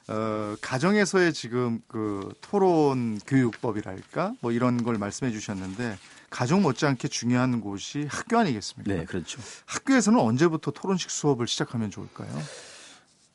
어, 0.10 0.56
가정에서의 0.62 1.34
지금 1.34 1.80
그 1.88 2.34
토론 2.42 3.20
교육법이랄까 3.26 4.34
뭐 4.42 4.52
이런 4.52 4.84
걸 4.84 4.98
말씀해 4.98 5.32
주셨는데 5.32 5.98
가족 6.34 6.62
못지않게 6.62 7.10
중요한 7.10 7.62
곳이 7.62 8.08
학교 8.10 8.40
아니겠습니까? 8.40 8.92
네, 8.92 9.06
그렇죠. 9.06 9.40
학교에서는 9.68 10.20
언제부터 10.20 10.72
토론식 10.72 11.12
수업을 11.12 11.46
시작하면 11.46 11.92
좋을까요? 11.92 12.28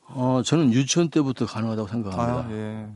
어, 0.07 0.41
저는 0.43 0.73
유치원 0.73 1.09
때부터 1.09 1.45
가능하다고 1.45 1.87
생각합니다. 1.87 2.49
아, 2.49 2.51
예. 2.51 2.89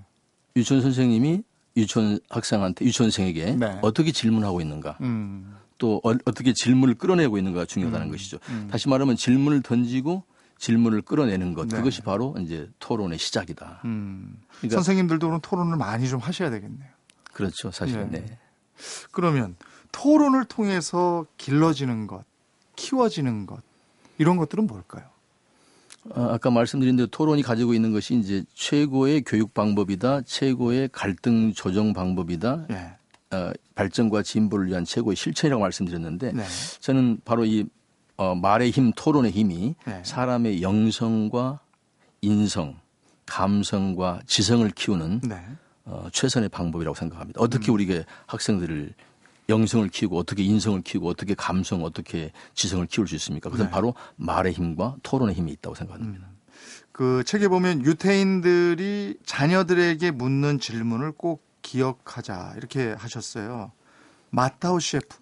유치원 0.57 0.81
선생님이 0.81 1.43
유치원 1.77 2.19
학생한테 2.29 2.83
유치원생에게 2.83 3.55
네. 3.55 3.79
어떻게 3.81 4.12
질문하고 4.12 4.60
있는가, 4.60 4.98
음. 5.00 5.55
또 5.77 6.01
어, 6.03 6.13
떻게 6.17 6.51
질문을 6.51 6.95
끌어내고 6.95 7.38
있는가가 7.38 7.65
중요하다는 7.65 8.07
음. 8.07 8.12
것이죠. 8.12 8.39
음. 8.50 8.67
다시 8.69 8.89
말하면 8.89 9.15
질문을 9.15 9.62
던지고 9.62 10.24
질문을 10.57 11.03
끌어내는 11.03 11.53
것 11.53 11.69
네. 11.69 11.77
그것이 11.77 12.01
바로 12.01 12.36
이제 12.41 12.69
토론의 12.79 13.19
시작이다. 13.19 13.83
음. 13.86 14.38
그러니까 14.57 14.75
선생님들도 14.75 15.27
그럼 15.27 15.39
토론을 15.41 15.77
많이 15.77 16.10
좀 16.10 16.19
하셔야 16.19 16.50
되겠네요. 16.50 16.89
그렇죠, 17.31 17.72
사실은. 17.72 18.12
네. 18.12 18.25
네. 18.25 18.38
그러면 19.12 19.55
토론을 19.93 20.43
통해서 20.45 21.25
길러지는 21.38 22.07
것, 22.07 22.25
키워지는 22.75 23.45
것 23.45 23.62
이런 24.17 24.35
것들은 24.35 24.67
뭘까요? 24.67 25.05
어, 26.09 26.29
아까 26.33 26.51
말씀드린 26.51 26.97
대로 26.97 27.07
토론이 27.07 27.43
가지고 27.43 27.73
있는 27.73 27.93
것이 27.93 28.15
이제 28.15 28.43
최고의 28.53 29.21
교육 29.25 29.53
방법이다, 29.53 30.21
최고의 30.23 30.89
갈등 30.91 31.53
조정 31.53 31.93
방법이다, 31.93 32.65
네. 32.67 32.93
어, 33.31 33.51
발전과 33.75 34.23
진보를 34.23 34.67
위한 34.67 34.83
최고의 34.83 35.15
실천이라고 35.15 35.62
말씀드렸는데 35.62 36.33
네. 36.33 36.43
저는 36.81 37.21
바로 37.23 37.45
이 37.45 37.65
어, 38.17 38.35
말의 38.35 38.71
힘, 38.71 38.91
토론의 38.91 39.31
힘이 39.31 39.75
네. 39.85 40.01
사람의 40.03 40.62
영성과 40.62 41.62
인성, 42.21 42.77
감성과 43.25 44.21
지성을 44.27 44.69
키우는 44.71 45.21
네. 45.23 45.41
어, 45.85 46.07
최선의 46.12 46.50
방법이라고 46.50 46.95
생각합니다. 46.95 47.41
어떻게 47.41 47.71
음. 47.71 47.75
우리가 47.75 48.03
학생들을 48.27 48.93
영성을 49.50 49.88
키우고 49.89 50.17
어떻게 50.17 50.43
인성을 50.43 50.81
키우고 50.81 51.09
어떻게 51.09 51.33
감성 51.33 51.83
어떻게 51.83 52.31
지성을 52.53 52.85
키울 52.88 53.07
수 53.07 53.15
있습니까? 53.15 53.50
그것은 53.50 53.65
네. 53.65 53.71
바로 53.71 53.93
말의 54.15 54.53
힘과 54.53 54.95
토론의 55.03 55.35
힘이 55.35 55.51
있다고 55.53 55.75
생각합니다. 55.75 56.27
음. 56.27 56.33
그 56.91 57.23
책에 57.25 57.47
보면 57.47 57.83
유태인들이 57.83 59.17
자녀들에게 59.25 60.12
묻는 60.12 60.59
질문을 60.59 61.13
꼭 61.13 61.43
기억하자 61.62 62.53
이렇게 62.57 62.93
하셨어요. 62.93 63.71
마타오 64.29 64.79
셰프, 64.79 65.17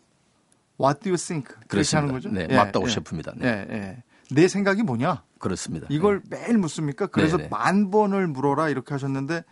What 0.80 1.02
do 1.02 1.12
you 1.12 1.18
think? 1.18 1.56
그렇게 1.68 1.96
하는 1.96 2.12
거죠? 2.12 2.30
네, 2.30 2.48
예, 2.50 2.56
마타오 2.56 2.84
예, 2.86 2.90
셰프입니다. 2.90 3.34
네. 3.38 3.68
예, 3.70 3.74
예. 3.74 4.04
내 4.32 4.48
생각이 4.48 4.84
뭐냐? 4.84 5.24
그렇습니다. 5.40 5.88
이걸 5.90 6.22
네. 6.28 6.40
매일 6.42 6.58
묻습니까? 6.58 7.08
그래서 7.08 7.38
네, 7.38 7.44
네. 7.44 7.50
만 7.50 7.92
번을 7.92 8.28
물어라 8.28 8.70
이렇게 8.70 8.94
하셨는데 8.94 9.44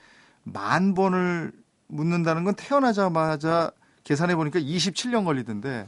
만 0.43 0.93
번을 0.93 1.51
묻는다는 1.88 2.43
건 2.43 2.55
태어나자마자 2.55 3.71
계산해 4.09 4.35
보니까 4.35 4.59
27년 4.59 5.23
걸리던데 5.23 5.87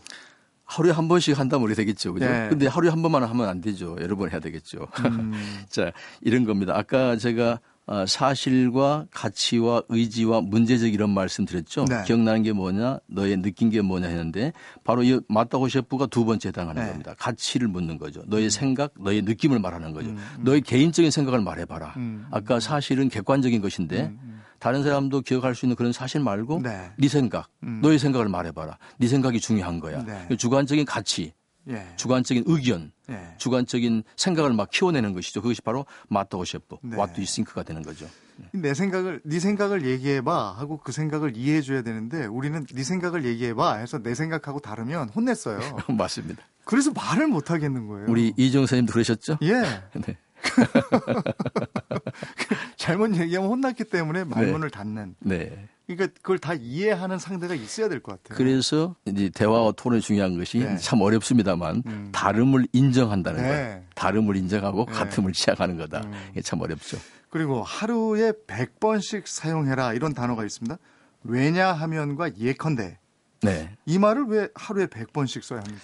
하루에 0.63 0.91
한 0.91 1.07
번씩 1.07 1.39
한다면 1.39 1.65
우리 1.65 1.73
되겠죠. 1.73 2.13
그죠? 2.13 2.29
네. 2.29 2.49
근데 2.49 2.67
하루에 2.67 2.91
한 2.91 3.01
번만 3.01 3.23
하면 3.23 3.49
안 3.49 3.61
되죠. 3.61 3.97
여러 3.99 4.15
번 4.15 4.29
해야 4.29 4.39
되겠죠. 4.39 4.87
음. 5.05 5.33
자, 5.67 5.91
이런 6.21 6.45
겁니다. 6.45 6.73
아까 6.77 7.15
제가 7.17 7.59
어, 7.87 8.05
사실과 8.05 9.05
가치와 9.09 9.81
의지와 9.89 10.41
문제적 10.41 10.93
이런 10.93 11.09
말씀 11.09 11.45
드렸죠. 11.45 11.85
네. 11.85 12.03
기억나는 12.05 12.43
게 12.43 12.53
뭐냐, 12.53 12.99
너의 13.07 13.41
느낀 13.41 13.71
게 13.71 13.81
뭐냐 13.81 14.07
했는데 14.07 14.53
바로 14.83 15.03
이 15.03 15.19
마타고 15.27 15.67
셰프가 15.67 16.05
두 16.05 16.23
번째 16.23 16.49
해당하는 16.49 16.83
네. 16.83 16.89
겁니다. 16.89 17.15
가치를 17.17 17.67
묻는 17.67 17.97
거죠. 17.97 18.21
너의 18.27 18.45
음. 18.45 18.49
생각, 18.49 18.93
너의 18.99 19.23
느낌을 19.23 19.57
말하는 19.57 19.93
거죠. 19.93 20.11
음. 20.11 20.17
음. 20.37 20.43
너의 20.43 20.61
개인적인 20.61 21.09
생각을 21.09 21.41
말해봐라. 21.41 21.95
음. 21.97 22.27
아까 22.29 22.59
사실은 22.59 23.09
객관적인 23.09 23.61
것인데 23.61 24.03
음, 24.03 24.19
음. 24.23 24.30
다른 24.61 24.83
사람도 24.83 25.21
기억할 25.21 25.55
수 25.55 25.65
있는 25.65 25.75
그런 25.75 25.91
사실 25.91 26.21
말고 26.21 26.61
네, 26.61 26.91
네 26.95 27.07
생각, 27.07 27.49
너의 27.59 27.97
생각을 27.97 28.29
말해봐라. 28.29 28.77
네 28.97 29.07
생각이 29.07 29.39
중요한 29.39 29.79
거야. 29.79 30.05
네. 30.05 30.37
주관적인 30.37 30.85
가치, 30.85 31.33
예. 31.67 31.87
주관적인 31.95 32.43
의견, 32.45 32.91
예. 33.09 33.33
주관적인 33.37 34.03
생각을 34.15 34.53
막 34.53 34.69
키워내는 34.69 35.13
것이죠. 35.13 35.41
그것이 35.41 35.63
바로 35.63 35.87
마토고셰프, 36.09 36.77
네. 36.83 36.95
왓도 36.95 37.17
이싱크가 37.17 37.63
되는 37.63 37.81
거죠. 37.81 38.07
내 38.51 38.75
생각을 38.75 39.21
네 39.23 39.39
생각을 39.39 39.83
얘기해봐 39.87 40.51
하고 40.51 40.77
그 40.77 40.91
생각을 40.91 41.35
이해해줘야 41.35 41.81
되는데 41.81 42.27
우리는 42.27 42.63
네 42.71 42.83
생각을 42.83 43.25
얘기해봐 43.25 43.77
해서 43.77 43.97
내 43.97 44.13
생각하고 44.13 44.59
다르면 44.59 45.09
혼냈어요. 45.09 45.59
맞습니다. 45.97 46.43
그래서 46.65 46.91
말을 46.91 47.27
못 47.27 47.49
하겠는 47.49 47.87
거예요. 47.87 48.05
우리 48.09 48.31
이정 48.37 48.61
선생님도 48.61 48.93
그러셨죠? 48.93 49.37
예. 49.41 49.53
네. 50.05 50.17
잘못 52.77 53.15
얘기하면 53.17 53.49
혼났기 53.49 53.85
때문에 53.85 54.23
말문을 54.23 54.69
네. 54.69 54.77
닫는. 54.77 55.15
네. 55.19 55.67
그러니까 55.87 56.07
그걸 56.21 56.39
다 56.39 56.53
이해하는 56.53 57.19
상대가 57.19 57.53
있어야 57.53 57.89
될 57.89 58.01
것 58.01 58.21
같아요. 58.23 58.37
그래서 58.37 58.95
이제 59.05 59.29
대화와 59.29 59.73
토론이 59.73 60.01
중요한 60.01 60.37
것이 60.37 60.59
네. 60.59 60.77
참 60.77 61.01
어렵습니다만 61.01 61.83
음. 61.85 62.09
다름을 62.13 62.67
인정한다는 62.71 63.41
네. 63.41 63.75
것. 63.75 63.81
다름을 63.95 64.37
인정하고 64.37 64.85
네. 64.85 64.91
같음을 64.93 65.33
취약하는 65.33 65.77
거다. 65.77 66.01
음. 66.05 66.13
이게 66.31 66.41
참 66.41 66.61
어렵죠. 66.61 66.97
그리고 67.29 67.61
하루에 67.63 68.31
100번씩 68.47 69.23
사용해라 69.25 69.93
이런 69.93 70.13
단어가 70.13 70.45
있습니다. 70.45 70.77
왜냐하면과 71.23 72.37
예컨대. 72.37 72.97
네. 73.41 73.71
이 73.85 73.99
말을 73.99 74.25
왜 74.27 74.47
하루에 74.55 74.85
100번씩 74.87 75.41
써야 75.41 75.59
합니까? 75.59 75.81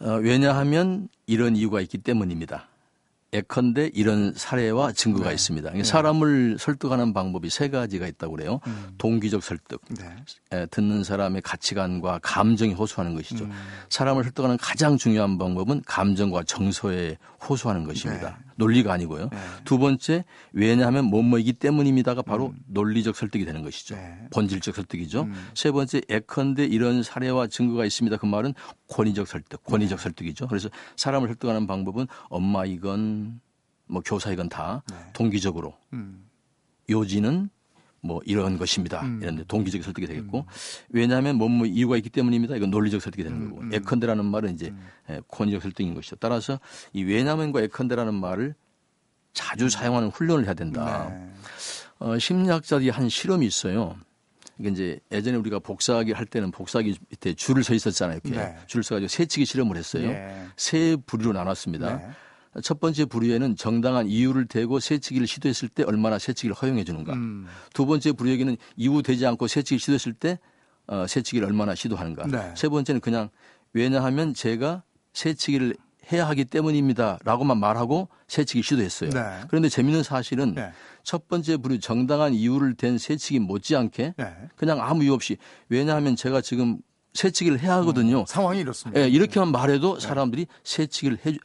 어, 0.00 0.18
왜냐하면 0.20 1.08
이런 1.26 1.56
이유가 1.56 1.80
있기 1.80 1.98
때문입니다. 1.98 2.68
예컨대 3.32 3.90
이런 3.94 4.34
사례와 4.34 4.92
증거가 4.92 5.28
네. 5.28 5.34
있습니다. 5.34 5.70
네. 5.70 5.82
사람을 5.82 6.58
설득하는 6.58 7.14
방법이 7.14 7.48
세 7.48 7.70
가지가 7.70 8.06
있다고 8.06 8.36
그래요. 8.36 8.60
음. 8.66 8.94
동기적 8.98 9.42
설득, 9.42 9.80
네. 9.88 10.66
듣는 10.66 11.02
사람의 11.02 11.40
가치관과 11.40 12.20
감정이 12.22 12.74
호소하는 12.74 13.16
것이죠. 13.16 13.44
음. 13.44 13.52
사람을 13.88 14.24
설득하는 14.24 14.58
가장 14.58 14.98
중요한 14.98 15.38
방법은 15.38 15.82
감정과 15.86 16.42
정서에 16.44 17.16
호소하는 17.48 17.84
것입니다. 17.84 18.38
네. 18.52 18.64
논리가 18.64 18.92
아니고요. 18.92 19.28
네. 19.30 19.38
두 19.64 19.78
번째 19.78 20.24
왜냐하면 20.52 21.06
뭐뭐이기 21.06 21.54
때문입니다가 21.54 22.22
바로 22.22 22.48
음. 22.48 22.58
논리적 22.66 23.16
설득이 23.16 23.44
되는 23.44 23.62
것이죠. 23.62 23.96
네. 23.96 24.28
본질적 24.32 24.74
설득이죠. 24.74 25.22
음. 25.22 25.48
세 25.54 25.70
번째 25.70 26.00
예컨대 26.08 26.64
이런 26.64 27.02
사례와 27.02 27.48
증거가 27.48 27.84
있습니다. 27.84 28.16
그 28.16 28.26
말은 28.26 28.54
권위적 28.88 29.26
설득, 29.26 29.62
권위적 29.64 30.00
설득이죠. 30.00 30.46
그래서 30.48 30.68
사람을 30.96 31.28
설득하는 31.28 31.66
방법은 31.66 32.06
엄마 32.28 32.64
이건 32.64 33.40
뭐 33.86 34.02
교사이건 34.04 34.48
다 34.48 34.82
네. 34.90 34.96
동기적으로 35.12 35.74
음. 35.92 36.24
요지는 36.88 37.50
뭐 38.02 38.20
이런 38.24 38.58
것입니다. 38.58 39.00
음. 39.02 39.20
이런데 39.22 39.44
동기적 39.46 39.82
설득이 39.82 40.06
되겠고 40.08 40.38
음. 40.40 40.44
왜냐하면 40.90 41.36
뭐, 41.36 41.48
뭐 41.48 41.66
이유가 41.66 41.96
있기 41.96 42.10
때문입니다. 42.10 42.56
이건 42.56 42.70
논리적 42.70 43.00
설득이 43.00 43.22
되는 43.22 43.38
음, 43.38 43.50
거고 43.50 43.62
음. 43.62 43.72
에컨대라는 43.72 44.24
말은 44.24 44.54
이제 44.54 44.68
음. 44.68 44.86
예, 45.08 45.20
권위적 45.28 45.62
설득인 45.62 45.94
것이죠. 45.94 46.16
따라서 46.16 46.58
이 46.92 47.04
왜냐면과 47.04 47.62
에컨대라는 47.62 48.14
말을 48.14 48.54
자주 49.32 49.70
사용하는 49.70 50.08
훈련을 50.08 50.44
해야 50.44 50.54
된다. 50.54 51.08
네. 51.10 51.32
어, 52.00 52.18
심리학자들이 52.18 52.90
한 52.90 53.08
실험이 53.08 53.46
있어요. 53.46 53.96
이게 54.58 54.68
이제 54.68 55.00
예전에 55.12 55.36
우리가 55.38 55.60
복사하기 55.60 56.12
할 56.12 56.26
때는 56.26 56.50
복사하기 56.50 56.98
밑에 57.08 57.34
줄을 57.34 57.62
서 57.62 57.72
있었잖아요. 57.72 58.20
이렇게 58.22 58.36
네. 58.36 58.56
줄을 58.66 58.82
서가지고 58.82 59.08
세치기 59.08 59.46
실험을 59.46 59.76
했어요. 59.76 60.08
네. 60.08 60.46
세 60.56 60.96
부류로 61.06 61.32
나눴습니다. 61.32 62.00
네. 62.54 62.60
첫 62.62 62.80
번째 62.80 63.04
부류에는 63.06 63.56
정당한 63.56 64.06
이유를 64.08 64.46
대고 64.46 64.80
세치기를 64.80 65.26
시도했을 65.26 65.68
때 65.68 65.84
얼마나 65.84 66.18
세치기를 66.18 66.54
허용해 66.54 66.84
주는가. 66.84 67.14
음. 67.14 67.46
두 67.72 67.86
번째 67.86 68.12
부류에게는 68.12 68.56
이유 68.76 69.02
되지 69.02 69.26
않고 69.26 69.46
세치기 69.46 69.78
시도했을 69.78 70.12
때 70.12 70.38
어, 70.86 71.06
세치기를 71.06 71.46
얼마나 71.46 71.74
시도하는가. 71.74 72.26
네. 72.26 72.54
세 72.56 72.68
번째는 72.68 73.00
그냥 73.00 73.30
왜냐하면 73.72 74.34
제가 74.34 74.82
세치기를 75.12 75.76
해야 76.10 76.26
하기 76.28 76.44
때문입니다라고만 76.46 77.58
말하고 77.58 78.08
세치기 78.26 78.62
시도했어요. 78.62 79.10
네. 79.10 79.20
그런데 79.48 79.68
재미있는 79.68 80.02
사실은 80.02 80.54
네. 80.54 80.72
첫 81.04 81.28
번째 81.28 81.56
부류 81.58 81.78
정당한 81.80 82.34
이유를 82.34 82.74
댄 82.74 82.98
세치기 82.98 83.38
못지않게 83.38 84.14
네. 84.16 84.36
그냥 84.56 84.80
아무 84.80 85.04
이유 85.04 85.12
없이 85.14 85.36
왜냐하면 85.68 86.16
제가 86.16 86.40
지금 86.40 86.78
세치기를 87.14 87.60
해야 87.60 87.76
하거든요. 87.76 88.20
음, 88.20 88.24
상황이 88.26 88.60
이렇습니다. 88.60 89.00
예, 89.00 89.08
이렇게만 89.08 89.52
말해도 89.52 89.98
네. 89.98 90.06
사람들이 90.06 90.46
세치기를 90.64 91.18
해 91.26 91.36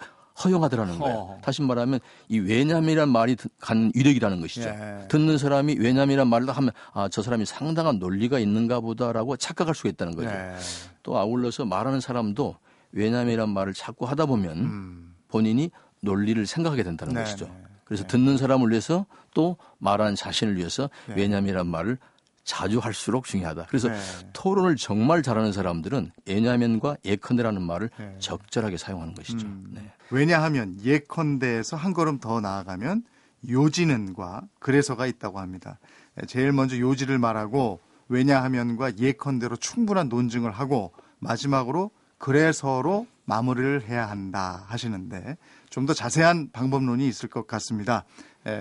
허용하더라는 0.43 0.99
거예요. 0.99 1.17
어. 1.17 1.39
다시 1.41 1.61
말하면 1.61 1.99
이 2.29 2.39
왜냐면이란 2.39 3.09
말이 3.09 3.35
갖는 3.59 3.91
위력이라는 3.95 4.39
것이죠. 4.41 4.69
예. 4.69 5.07
듣는 5.07 5.37
사람이 5.37 5.77
왜냐면이란 5.79 6.27
말을 6.27 6.49
하면 6.49 6.71
아, 6.93 7.09
저 7.09 7.21
사람이 7.21 7.45
상당한 7.45 7.99
논리가 7.99 8.39
있는가 8.39 8.79
보다라고 8.79 9.37
착각할 9.37 9.73
수가 9.73 9.89
있다는 9.89 10.15
거죠. 10.15 10.29
예. 10.29 10.55
또 11.03 11.17
아울러서 11.17 11.65
말하는 11.65 11.99
사람도 11.99 12.55
왜냐면이란 12.91 13.49
말을 13.49 13.73
자꾸 13.73 14.05
하다 14.05 14.27
보면 14.27 14.57
음. 14.57 15.15
본인이 15.27 15.71
논리를 16.01 16.45
생각하게 16.45 16.83
된다는 16.83 17.13
네. 17.13 17.23
것이죠. 17.23 17.49
그래서 17.83 18.03
네. 18.03 18.09
듣는 18.09 18.37
사람을 18.37 18.69
위해서 18.69 19.05
또 19.33 19.57
말하는 19.79 20.15
자신을 20.15 20.57
위해서 20.57 20.89
네. 21.07 21.15
왜냐면이란 21.15 21.67
말을 21.67 21.97
자주 22.43 22.79
할수록 22.79 23.25
중요하다. 23.25 23.65
그래서 23.67 23.89
네. 23.89 23.99
토론을 24.33 24.77
정말 24.77 25.21
잘하는 25.21 25.51
사람들은 25.51 26.11
예냐면과 26.27 26.97
예컨대라는 27.03 27.61
말을 27.61 27.89
네. 27.97 28.15
적절하게 28.19 28.77
사용하는 28.77 29.13
것이죠. 29.15 29.45
음. 29.47 29.67
네. 29.71 29.91
왜냐하면 30.09 30.77
예컨대에서 30.83 31.75
한 31.75 31.93
걸음 31.93 32.19
더 32.19 32.39
나아가면 32.39 33.03
요지는과 33.47 34.43
그래서가 34.59 35.05
있다고 35.05 35.39
합니다. 35.39 35.79
제일 36.27 36.51
먼저 36.51 36.77
요지를 36.77 37.19
말하고 37.19 37.79
왜냐하면과 38.09 38.97
예컨대로 38.97 39.55
충분한 39.57 40.09
논증을 40.09 40.51
하고 40.51 40.91
마지막으로 41.19 41.91
그래서로 42.17 43.05
마무리를 43.25 43.83
해야 43.83 44.09
한다 44.09 44.63
하시는데 44.67 45.37
좀 45.69 45.85
더 45.85 45.93
자세한 45.93 46.49
방법론이 46.51 47.07
있을 47.07 47.29
것 47.29 47.45
같습니다. 47.45 48.05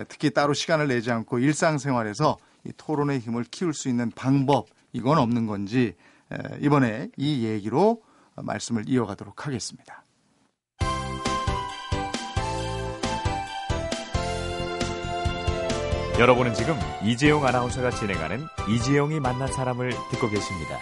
특히 0.09 0.31
따로 0.31 0.53
시간을 0.53 0.89
내지 0.89 1.11
않고 1.13 1.39
일상생활에서 1.39 2.37
이 2.65 2.73
토론의 2.77 3.21
힘을 3.21 3.45
키울 3.45 3.73
수 3.73 3.89
있는 3.89 4.11
방법 4.11 4.67
이건 4.93 5.19
없는 5.19 5.47
건지 5.47 5.95
이번에 6.61 7.09
이 7.17 7.45
얘기로 7.45 8.03
말씀을 8.35 8.89
이어가도록 8.89 9.47
하겠습니다. 9.47 10.03
여러분은 16.19 16.55
지금 16.55 16.75
이재용 17.05 17.45
아나운서가 17.45 17.91
진행하는 17.91 18.47
이재용이 18.71 19.21
만난 19.21 19.53
사람을 19.53 19.91
듣고 20.11 20.31
계십니다. 20.31 20.79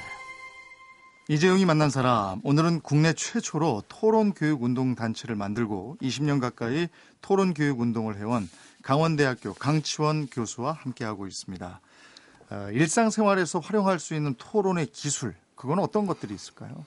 이재용이 1.26 1.64
만난 1.64 1.90
사람 1.90 2.40
오늘은 2.44 2.82
국내 2.82 3.12
최초로 3.12 3.82
토론 3.88 4.32
교육 4.32 4.62
운동 4.62 4.94
단체를 4.94 5.34
만들고 5.34 5.96
20년 6.00 6.40
가까이 6.40 6.86
토론 7.20 7.52
교육 7.52 7.80
운동을 7.80 8.16
해온 8.16 8.48
강원대학교 8.82 9.54
강치원 9.54 10.28
교수와 10.28 10.70
함께하고 10.70 11.26
있습니다. 11.26 11.80
어, 12.50 12.68
일상생활에서 12.70 13.58
활용할 13.58 13.98
수 13.98 14.14
있는 14.14 14.34
토론의 14.38 14.86
기술, 14.92 15.34
그건 15.56 15.80
어떤 15.80 16.06
것들이 16.06 16.32
있을까요? 16.32 16.86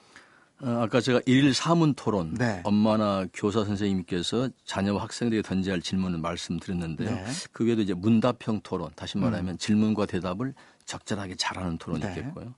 어, 0.60 0.82
아까 0.82 1.00
제가 1.00 1.20
일일 1.26 1.54
사문 1.54 1.94
토론, 1.94 2.34
네. 2.34 2.60
엄마나 2.64 3.26
교사 3.32 3.64
선생님께서 3.64 4.48
자녀와 4.64 5.02
학생들에게 5.02 5.42
던져야 5.42 5.74
할 5.74 5.82
질문을 5.82 6.18
말씀드렸는데요. 6.18 7.10
네. 7.10 7.24
그 7.52 7.64
외에도 7.64 7.82
이제 7.82 7.94
문답형 7.94 8.60
토론, 8.62 8.90
다시 8.96 9.18
말하면 9.18 9.54
음. 9.54 9.58
질문과 9.58 10.06
대답을 10.06 10.54
적절하게 10.84 11.36
잘하는 11.36 11.78
토론이 11.78 12.02
네. 12.02 12.08
있겠고요. 12.08 12.54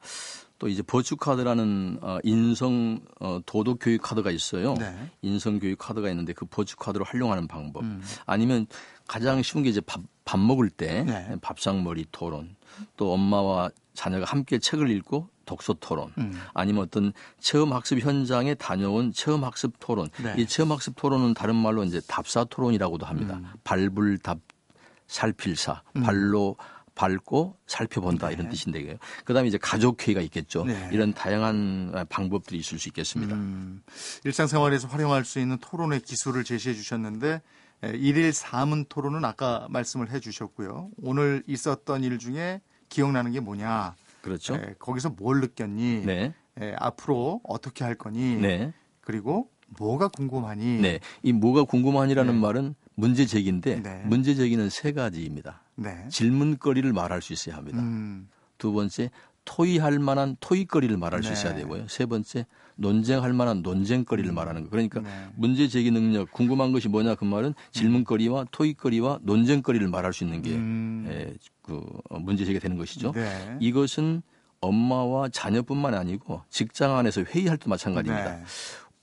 또 0.58 0.68
이제 0.68 0.82
버추 0.82 1.16
카드라는 1.16 1.98
어, 2.02 2.18
인성 2.22 3.00
어, 3.18 3.40
도덕 3.46 3.78
교육 3.80 4.02
카드가 4.02 4.30
있어요. 4.30 4.74
네. 4.74 4.94
인성 5.22 5.58
교육 5.58 5.78
카드가 5.78 6.10
있는데 6.10 6.32
그 6.34 6.44
버추 6.44 6.76
카드로 6.76 7.04
활용하는 7.04 7.48
방법. 7.48 7.82
음. 7.82 8.02
아니면 8.26 8.66
가장 9.06 9.42
쉬운 9.42 9.64
게 9.64 9.70
이제 9.70 9.80
밥, 9.80 10.00
밥 10.30 10.38
먹을 10.38 10.70
때 10.70 11.02
네. 11.02 11.34
밥상머리 11.42 12.06
토론. 12.12 12.54
또 12.96 13.12
엄마와 13.12 13.68
자녀가 13.94 14.26
함께 14.26 14.60
책을 14.60 14.88
읽고 14.88 15.28
독서 15.44 15.74
토론 15.80 16.12
음. 16.18 16.40
아니면 16.54 16.84
어떤 16.84 17.12
체험 17.40 17.72
학습 17.72 17.98
현장에 17.98 18.54
다녀온 18.54 19.12
체험 19.12 19.42
학습 19.42 19.72
토론. 19.80 20.08
네. 20.22 20.36
이 20.38 20.46
체험 20.46 20.70
학습 20.70 20.94
토론은 20.94 21.34
다른 21.34 21.56
말로 21.56 21.82
이제 21.82 22.00
답사 22.06 22.44
토론이라고도 22.44 23.06
합니다. 23.06 23.38
음. 23.38 23.48
발불답 23.64 24.38
살필사 25.08 25.82
음. 25.96 26.02
발로 26.02 26.56
밟고 26.94 27.56
살펴본다 27.66 28.28
네. 28.28 28.34
이런 28.34 28.50
뜻인데요. 28.50 28.98
그다음에 29.24 29.48
이제 29.48 29.58
가족회의가 29.58 30.20
있겠죠. 30.20 30.64
네. 30.64 30.90
이런 30.92 31.12
다양한 31.12 32.06
방법들이 32.08 32.56
있을 32.60 32.78
수 32.78 32.88
있겠습니다. 32.88 33.34
음, 33.34 33.82
일상생활에서 34.24 34.86
활용할 34.86 35.24
수 35.24 35.40
있는 35.40 35.58
토론의 35.58 36.02
기술을 36.02 36.44
제시해 36.44 36.72
주셨는데 36.72 37.42
일일 37.82 38.32
사문 38.32 38.84
토론은 38.88 39.24
아까 39.24 39.66
말씀을 39.70 40.10
해 40.10 40.20
주셨고요. 40.20 40.90
오늘 41.02 41.42
있었던 41.46 42.04
일 42.04 42.18
중에 42.18 42.60
기억나는 42.88 43.32
게 43.32 43.40
뭐냐? 43.40 43.94
그렇죠. 44.22 44.54
에, 44.54 44.74
거기서 44.78 45.10
뭘 45.10 45.40
느꼈니? 45.40 46.04
네. 46.04 46.34
에, 46.60 46.74
앞으로 46.78 47.40
어떻게 47.44 47.84
할 47.84 47.94
거니? 47.94 48.36
네. 48.36 48.72
그리고 49.00 49.48
뭐가 49.78 50.08
궁금하니? 50.08 50.80
네. 50.80 51.00
이 51.22 51.32
뭐가 51.32 51.64
궁금하니라는 51.64 52.34
네. 52.34 52.40
말은 52.40 52.74
문제 52.94 53.24
제기인데 53.24 53.82
네. 53.82 54.02
문제 54.04 54.34
제기는 54.34 54.68
세 54.68 54.92
가지입니다. 54.92 55.62
네. 55.76 56.06
질문거리를 56.10 56.92
말할 56.92 57.22
수 57.22 57.32
있어야 57.32 57.56
합니다. 57.56 57.78
음. 57.80 58.28
두 58.58 58.72
번째 58.72 59.10
토의할 59.46 59.98
만한 59.98 60.36
토의거리를 60.40 60.94
말할 60.98 61.22
네. 61.22 61.26
수 61.28 61.32
있어야 61.32 61.54
되고요. 61.54 61.88
세 61.88 62.04
번째 62.04 62.46
논쟁할 62.80 63.34
만한 63.34 63.60
논쟁거리를 63.62 64.30
음. 64.30 64.34
말하는 64.34 64.64
거. 64.64 64.70
그러니까 64.70 65.00
네. 65.00 65.10
문제 65.36 65.68
제기 65.68 65.90
능력, 65.90 66.32
궁금한 66.32 66.72
것이 66.72 66.88
뭐냐 66.88 67.14
그 67.14 67.24
말은 67.24 67.54
질문거리와 67.72 68.46
토의거리와 68.50 69.20
논쟁거리를 69.22 69.86
말할 69.86 70.12
수 70.14 70.24
있는 70.24 70.40
게 70.40 70.54
음. 70.54 71.06
예, 71.10 71.34
그 71.62 71.84
문제 72.10 72.44
제기가 72.44 72.62
되는 72.62 72.78
것이죠. 72.78 73.12
네. 73.12 73.56
이것은 73.60 74.22
엄마와 74.60 75.28
자녀뿐만 75.28 75.94
아니고 75.94 76.42
직장 76.48 76.96
안에서 76.96 77.22
회의할 77.22 77.58
때 77.58 77.68
마찬가지입니다. 77.68 78.36
네. 78.36 78.44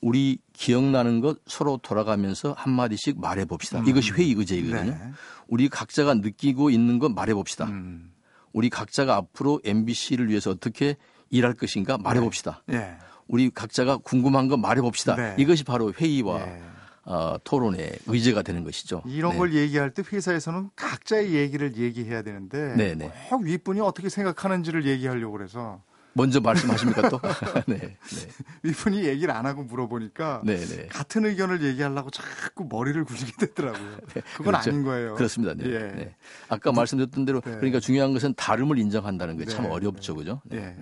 우리 0.01 0.39
기억나는 0.53 1.21
것 1.21 1.39
서로 1.45 1.79
돌아가면서 1.81 2.53
한마디씩 2.57 3.19
말해 3.19 3.45
봅시다. 3.45 3.79
음. 3.79 3.87
이것이 3.87 4.11
회의 4.13 4.33
의제이거든요. 4.33 4.91
네. 4.91 5.11
우리 5.47 5.69
각자가 5.69 6.15
느끼고 6.15 6.71
있는 6.71 6.97
것 6.97 7.11
말해 7.11 7.33
봅시다. 7.33 7.65
음. 7.65 8.11
우리 8.53 8.69
각자가 8.69 9.15
앞으로 9.15 9.61
MBC를 9.63 10.29
위해서 10.29 10.49
어떻게 10.49 10.95
일할 11.29 11.53
것인가 11.53 11.97
말해 11.97 12.19
봅시다. 12.19 12.63
네. 12.65 12.97
우리 13.27 13.49
각자가 13.49 13.97
궁금한 13.97 14.47
거 14.47 14.57
말해 14.57 14.81
봅시다. 14.81 15.15
네. 15.15 15.35
이것이 15.37 15.63
바로 15.63 15.91
회의와 15.93 16.45
네. 16.45 16.61
어, 17.03 17.37
토론의 17.43 17.99
의제가 18.07 18.41
되는 18.41 18.63
것이죠. 18.63 19.01
이런 19.05 19.31
네. 19.33 19.37
걸 19.37 19.53
얘기할 19.53 19.91
때 19.91 20.03
회사에서는 20.11 20.69
각자의 20.75 21.33
얘기를 21.33 21.75
얘기해야 21.77 22.21
되는데 22.21 22.75
네, 22.75 22.95
네. 22.95 23.11
꼭 23.29 23.43
윗분이 23.43 23.79
어떻게 23.79 24.09
생각하는지를 24.09 24.85
얘기하려고 24.85 25.31
그래서 25.37 25.81
먼저 26.13 26.41
말씀하십니까 26.41 27.09
또? 27.09 27.19
네, 27.67 27.77
네. 27.77 27.97
윗분이 28.63 29.05
얘기를 29.05 29.31
안 29.33 29.45
하고 29.45 29.63
물어보니까 29.63 30.41
네, 30.43 30.57
네. 30.57 30.87
같은 30.87 31.25
의견을 31.25 31.61
얘기하려고 31.63 32.09
자꾸 32.09 32.65
머리를 32.69 33.01
굴리게 33.05 33.33
되더라고요. 33.39 33.97
네, 34.15 34.21
그건 34.35 34.45
그렇죠. 34.45 34.69
아닌 34.71 34.83
거예요. 34.83 35.13
그렇습니다. 35.15 35.53
네. 35.53 35.65
예. 35.69 35.79
네. 35.79 36.15
아까 36.49 36.71
말씀드렸던 36.71 37.23
대로 37.25 37.39
네. 37.41 37.51
그러니까 37.57 37.79
중요한 37.79 38.13
것은 38.13 38.33
다름을 38.35 38.79
인정한다는 38.79 39.37
게 39.37 39.45
참 39.45 39.65
어렵죠, 39.65 40.15
그죠? 40.15 40.41
네. 40.45 40.75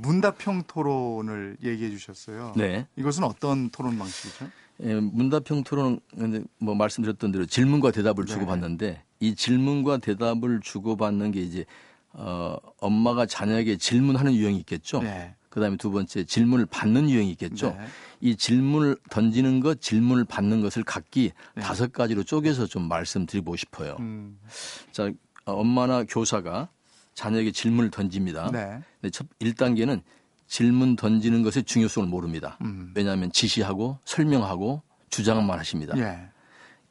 문답형 0.00 0.64
토론을 0.66 1.56
얘기해 1.62 1.90
주셨어요. 1.90 2.52
네. 2.56 2.86
이것은 2.96 3.24
어떤 3.24 3.70
토론 3.70 3.98
방식이죠? 3.98 4.48
예, 4.84 4.94
문답형 4.94 5.64
토론은 5.64 6.46
뭐 6.58 6.74
말씀드렸던 6.74 7.32
대로 7.32 7.46
질문과 7.46 7.90
대답을 7.90 8.24
네. 8.24 8.32
주고받는데 8.32 9.02
이 9.20 9.34
질문과 9.34 9.98
대답을 9.98 10.60
주고받는 10.62 11.32
게 11.32 11.40
이제 11.40 11.64
어, 12.12 12.56
엄마가 12.78 13.26
자녀에게 13.26 13.76
질문하는 13.76 14.34
유형이 14.34 14.58
있겠죠. 14.58 15.02
네. 15.02 15.34
그다음에 15.48 15.76
두 15.76 15.90
번째 15.90 16.24
질문을 16.24 16.66
받는 16.66 17.10
유형이 17.10 17.30
있겠죠. 17.32 17.70
네. 17.70 17.86
이 18.20 18.36
질문을 18.36 18.96
던지는 19.10 19.60
것, 19.60 19.80
질문을 19.80 20.24
받는 20.24 20.60
것을 20.60 20.84
각기 20.84 21.32
네. 21.54 21.62
다섯 21.62 21.92
가지로 21.92 22.22
쪼개서 22.22 22.66
좀 22.66 22.86
말씀드리고 22.88 23.56
싶어요. 23.56 23.96
음. 24.00 24.38
자, 24.92 25.10
엄마나 25.44 26.04
교사가 26.04 26.68
자녀에게 27.18 27.50
질문을 27.50 27.90
던집니다. 27.90 28.48
네. 28.52 28.80
네첫 29.00 29.26
1단계는 29.40 30.02
질문 30.46 30.94
던지는 30.94 31.42
것의 31.42 31.64
중요성을 31.64 32.08
모릅니다. 32.08 32.56
음. 32.60 32.92
왜냐하면 32.94 33.32
지시하고 33.32 33.98
설명하고 34.04 34.82
주장만 35.10 35.58
하십니다. 35.58 35.98
예. 35.98 36.30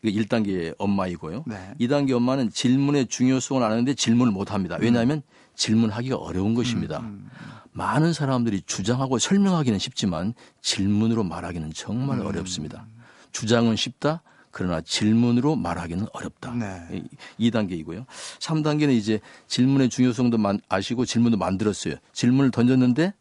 이게 0.04 0.22
1단계 0.22 0.76
엄마이고요. 0.78 1.46
네. 1.48 1.74
2단계 1.80 2.12
엄마는 2.12 2.50
질문의 2.50 3.08
중요성을 3.08 3.64
아는데 3.64 3.94
질문을 3.94 4.34
못 4.34 4.52
합니다. 4.52 4.78
왜냐하면 4.82 5.20
음. 5.20 5.22
질문하기가 5.56 6.18
어려운 6.18 6.56
것입니다. 6.56 7.00
음, 7.00 7.06
음. 7.06 7.30
많은 7.72 8.12
사람들이 8.12 8.64
주장하고 8.66 9.20
설명하기는 9.20 9.80
쉽지만 9.80 10.34
질문으로 10.62 11.24
말하기는 11.24 11.72
정말 11.74 12.20
음. 12.20 12.26
어렵습니다. 12.26 12.86
주장은 13.32 13.78
쉽다. 13.78 14.22
그러나 14.58 14.82
질문으로 14.82 15.56
말하기는 15.56 16.08
어렵다. 16.14 16.52
네. 16.56 17.04
2단계이고요. 17.40 18.08
3단계는 18.40 18.92
이제 18.92 19.20
질문의 19.46 19.88
중요성도 19.88 20.40
아시고 20.68 21.06
질문도 21.06 21.38
만들었어요. 21.38 21.94
질문을 22.12 22.50
던졌는데 22.50 23.14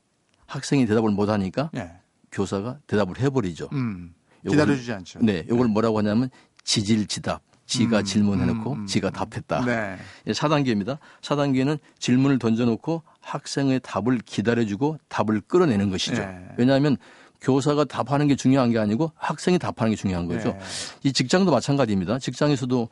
학생이 0.46 0.86
대답을 0.86 1.10
못 1.10 1.28
하니까 1.28 1.68
네. 1.74 1.92
교사가 2.32 2.78
대답을 2.86 3.20
해버리죠. 3.20 3.68
음, 3.72 4.14
기다려주지 4.48 4.90
않죠. 4.92 5.18
네. 5.20 5.44
이걸 5.44 5.66
네. 5.66 5.72
뭐라고 5.74 5.98
하냐면 5.98 6.30
지질지답. 6.64 7.42
지가 7.66 7.98
음, 7.98 8.04
질문해놓고 8.04 8.72
음, 8.72 8.78
음, 8.82 8.86
지가 8.86 9.10
답했다. 9.10 9.64
네. 9.64 9.98
4단계입니다. 10.32 10.98
4단계는 11.20 11.80
질문을 11.98 12.38
던져놓고 12.38 13.02
학생의 13.20 13.80
답을 13.82 14.20
기다려주고 14.24 14.98
답을 15.08 15.42
끌어내는 15.42 15.90
것이죠. 15.90 16.22
네. 16.22 16.46
왜냐하면 16.56 16.96
교사가 17.40 17.84
답하는 17.84 18.28
게 18.28 18.36
중요한 18.36 18.70
게 18.70 18.78
아니고 18.78 19.12
학생이 19.16 19.58
답하는 19.58 19.92
게 19.92 19.96
중요한 19.96 20.26
거죠. 20.26 20.50
네. 20.50 20.58
이 21.04 21.12
직장도 21.12 21.50
마찬가지입니다. 21.50 22.18
직장에서도 22.18 22.88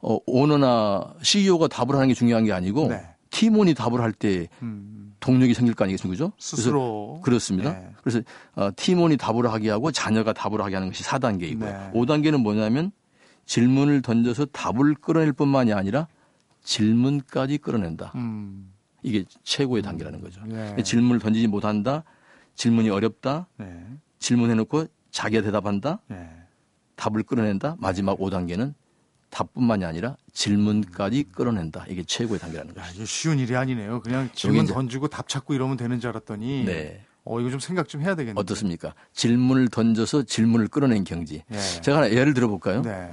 어, 0.00 0.18
오너나 0.26 1.14
CEO가 1.22 1.68
답을 1.68 1.94
하는 1.94 2.08
게 2.08 2.14
중요한 2.14 2.44
게 2.44 2.52
아니고 2.52 2.88
네. 2.88 3.02
팀원이 3.30 3.74
답을 3.74 4.00
할때 4.00 4.48
음. 4.62 5.14
동력이 5.20 5.54
생길 5.54 5.74
거 5.74 5.84
아니겠습니까? 5.84 6.12
그죠? 6.12 6.32
스스로. 6.38 7.20
그렇습니다. 7.22 7.72
네. 7.72 7.90
그래서 8.02 8.20
어, 8.54 8.70
팀원이 8.76 9.16
답을 9.16 9.50
하게 9.50 9.70
하고 9.70 9.90
자녀가 9.90 10.32
답을 10.32 10.60
하게 10.60 10.74
하는 10.74 10.88
것이 10.88 11.02
4단계이고요. 11.04 11.60
네. 11.60 11.90
5단계는 11.94 12.38
뭐냐면 12.42 12.92
질문을 13.46 14.02
던져서 14.02 14.46
답을 14.46 14.94
끌어낼 14.94 15.32
뿐만이 15.32 15.72
아니라 15.72 16.08
질문까지 16.64 17.58
끌어낸다. 17.58 18.12
음. 18.16 18.72
이게 19.02 19.24
최고의 19.42 19.82
단계라는 19.82 20.20
거죠. 20.20 20.40
네. 20.46 20.76
질문을 20.82 21.20
던지지 21.20 21.46
못한다. 21.48 22.04
질문이 22.54 22.90
어렵다. 22.90 23.48
네. 23.56 23.84
질문해놓고 24.18 24.86
자기가 25.10 25.42
대답한다. 25.42 26.00
네. 26.08 26.28
답을 26.96 27.22
끌어낸다. 27.22 27.76
마지막 27.78 28.18
5단계는 28.18 28.74
답뿐만이 29.30 29.84
아니라 29.84 30.16
질문까지 30.32 31.24
끌어낸다. 31.32 31.86
이게 31.88 32.04
최고의 32.04 32.38
단계라는 32.38 32.74
거죠. 32.74 32.86
이게 32.94 33.04
쉬운 33.04 33.38
일이 33.38 33.56
아니네요. 33.56 34.00
그냥 34.00 34.28
질문 34.34 34.66
던지고 34.66 35.08
답 35.08 35.28
찾고 35.28 35.54
이러면 35.54 35.76
되는 35.76 35.98
줄 36.00 36.10
알았더니. 36.10 36.64
네. 36.64 37.04
어, 37.24 37.40
이거 37.40 37.50
좀 37.50 37.60
생각 37.60 37.88
좀 37.88 38.02
해야 38.02 38.14
되겠네요. 38.14 38.38
어떻습니까? 38.38 38.94
질문을 39.12 39.68
던져서 39.68 40.24
질문을 40.24 40.68
끌어낸 40.68 41.04
경지. 41.04 41.44
네. 41.48 41.58
제가 41.80 41.98
하나 41.98 42.10
예를 42.10 42.34
들어볼까요? 42.34 42.82
네. 42.82 43.12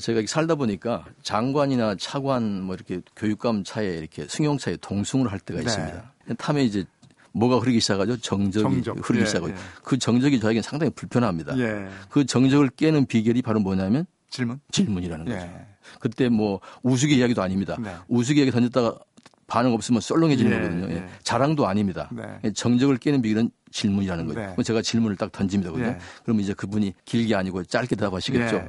제가 0.00 0.22
살다 0.26 0.54
보니까 0.54 1.04
장관이나 1.22 1.96
차관 1.96 2.62
뭐 2.62 2.74
이렇게 2.74 3.00
교육감 3.16 3.64
차에 3.64 3.96
이렇게 3.96 4.26
승용차에 4.28 4.76
동승을 4.80 5.32
할 5.32 5.40
때가 5.40 5.60
네. 5.60 5.66
있습니다. 5.66 6.12
탐에 6.38 6.62
이제 6.62 6.84
뭐가 7.32 7.58
흐르기 7.58 7.80
시작하죠? 7.80 8.16
정적이 8.18 8.82
정적. 8.82 9.08
흐르기 9.08 9.22
예, 9.22 9.26
시작하고 9.26 9.52
예. 9.52 9.56
그 9.82 9.98
정적이 9.98 10.40
저에게는 10.40 10.62
상당히 10.62 10.90
불편합니다. 10.90 11.58
예. 11.58 11.88
그 12.10 12.24
정적을 12.24 12.68
깨는 12.70 13.06
비결이 13.06 13.42
바로 13.42 13.60
뭐냐면 13.60 14.06
질문 14.30 14.60
질문이라는 14.70 15.24
거죠. 15.24 15.36
예. 15.36 15.66
그때 16.00 16.28
뭐 16.28 16.60
우스개 16.82 17.14
이야기도 17.14 17.42
아닙니다. 17.42 17.76
네. 17.80 17.94
우스개 18.08 18.40
이야기 18.40 18.50
던졌다가 18.50 18.98
반응 19.46 19.72
없으면 19.74 20.00
썰렁해지는 20.00 20.50
예, 20.50 20.56
거거든요. 20.56 20.94
예. 20.94 21.08
자랑도 21.22 21.66
아닙니다. 21.66 22.10
네. 22.12 22.52
정적을 22.52 22.96
깨는 22.98 23.20
비결은 23.22 23.50
질문이라는 23.70 24.26
거죠. 24.26 24.40
네. 24.40 24.62
제가 24.62 24.80
질문을 24.82 25.16
딱 25.16 25.32
던집니다. 25.32 25.72
네. 25.72 25.98
그러면 26.22 26.42
이제 26.42 26.54
그분이 26.54 26.94
길게 27.04 27.34
아니고 27.34 27.64
짧게 27.64 27.96
대답하시겠죠. 27.96 28.68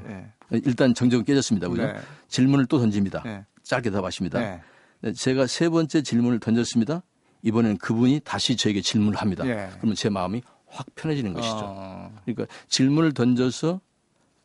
일단 0.51 0.93
정적은 0.93 1.25
깨졌습니다. 1.25 1.67
그죠? 1.69 1.93
질문을 2.27 2.65
또 2.65 2.79
던집니다. 2.79 3.23
짧게 3.63 3.89
대답하십니다. 3.89 4.61
제가 5.15 5.47
세 5.47 5.69
번째 5.69 6.01
질문을 6.01 6.39
던졌습니다. 6.39 7.03
이번에는 7.43 7.77
그분이 7.77 8.21
다시 8.23 8.55
저에게 8.55 8.81
질문을 8.81 9.17
합니다. 9.19 9.45
예. 9.47 9.69
그러면 9.77 9.95
제 9.95 10.09
마음이 10.09 10.41
확 10.67 10.87
편해지는 10.95 11.33
것이죠. 11.33 11.59
어. 11.61 12.11
그러니까 12.25 12.47
질문을 12.67 13.13
던져서 13.13 13.79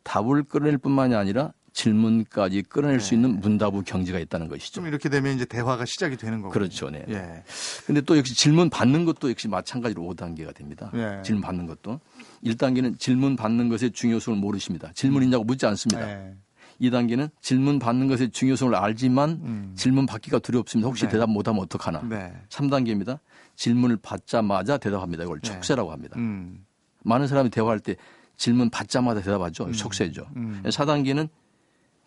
답을 0.03 0.43
끌어낼 0.43 0.77
뿐만이 0.77 1.15
아니라 1.15 1.53
질문까지 1.73 2.63
끌어낼 2.63 2.97
네. 2.97 3.03
수 3.03 3.13
있는 3.13 3.39
문답의 3.39 3.83
경지가 3.83 4.19
있다는 4.19 4.47
것이죠. 4.47 4.73
좀 4.73 4.87
이렇게 4.87 5.07
되면 5.09 5.35
이제 5.35 5.45
대화가 5.45 5.85
시작이 5.85 6.17
되는 6.17 6.41
거고. 6.41 6.51
그렇죠. 6.51 6.89
네. 6.89 7.05
예. 7.09 7.43
근데 7.85 8.01
또 8.01 8.17
역시 8.17 8.35
질문 8.35 8.69
받는 8.69 9.05
것도 9.05 9.29
역시 9.29 9.47
마찬가지로 9.47 10.03
5단계가 10.03 10.53
됩니다. 10.53 10.91
예. 10.93 11.21
질문 11.23 11.41
받는 11.41 11.67
것도. 11.67 11.99
1단계는 12.43 12.99
질문 12.99 13.35
받는 13.35 13.69
것의 13.69 13.91
중요성을 13.91 14.39
모르십니다. 14.39 14.91
질문이냐고 14.93 15.43
묻지 15.43 15.65
않습니다. 15.65 16.09
예. 16.09 16.33
2단계는 16.81 17.29
질문 17.41 17.79
받는 17.79 18.07
것의 18.07 18.31
중요성을 18.31 18.73
알지만 18.75 19.29
음. 19.43 19.71
질문 19.75 20.05
받기가 20.05 20.39
두렵습니다. 20.39 20.87
혹시 20.87 21.05
네. 21.05 21.11
대답 21.11 21.29
못하면 21.29 21.61
어떡하나. 21.61 22.01
네. 22.01 22.33
3단계입니다. 22.49 23.19
질문을 23.55 23.97
받자마자 23.97 24.77
대답합니다. 24.77 25.23
이걸 25.23 25.39
네. 25.39 25.51
촉세라고 25.51 25.91
합니다. 25.91 26.15
음. 26.17 26.65
많은 27.03 27.27
사람이 27.27 27.49
대화할 27.49 27.79
때 27.79 27.95
질문 28.37 28.69
받자마자 28.69 29.21
대답하죠. 29.21 29.65
음. 29.65 29.73
촉세죠. 29.73 30.27
음. 30.35 30.61
4단계는 30.65 31.27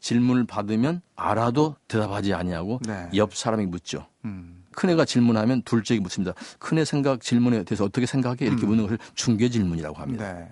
질문을 0.01 0.45
받으면 0.45 1.01
알아도 1.15 1.77
대답하지 1.87 2.35
아니하고 2.35 2.81
네. 2.87 3.09
옆 3.15 3.35
사람이 3.35 3.67
묻죠. 3.67 4.07
음. 4.25 4.65
큰애가 4.73 5.05
질문하면 5.05 5.63
둘째에게 5.63 6.03
묻습니다. 6.03 6.35
큰애 6.59 6.85
생각 6.85 7.21
질문에 7.21 7.63
대해서 7.65 7.85
어떻게 7.85 8.07
생각해? 8.07 8.39
이렇게 8.41 8.65
음. 8.65 8.71
묻는 8.71 8.85
것을 8.85 8.99
중개 9.15 9.49
질문이라고 9.49 9.97
합니다. 9.97 10.33
네. 10.33 10.51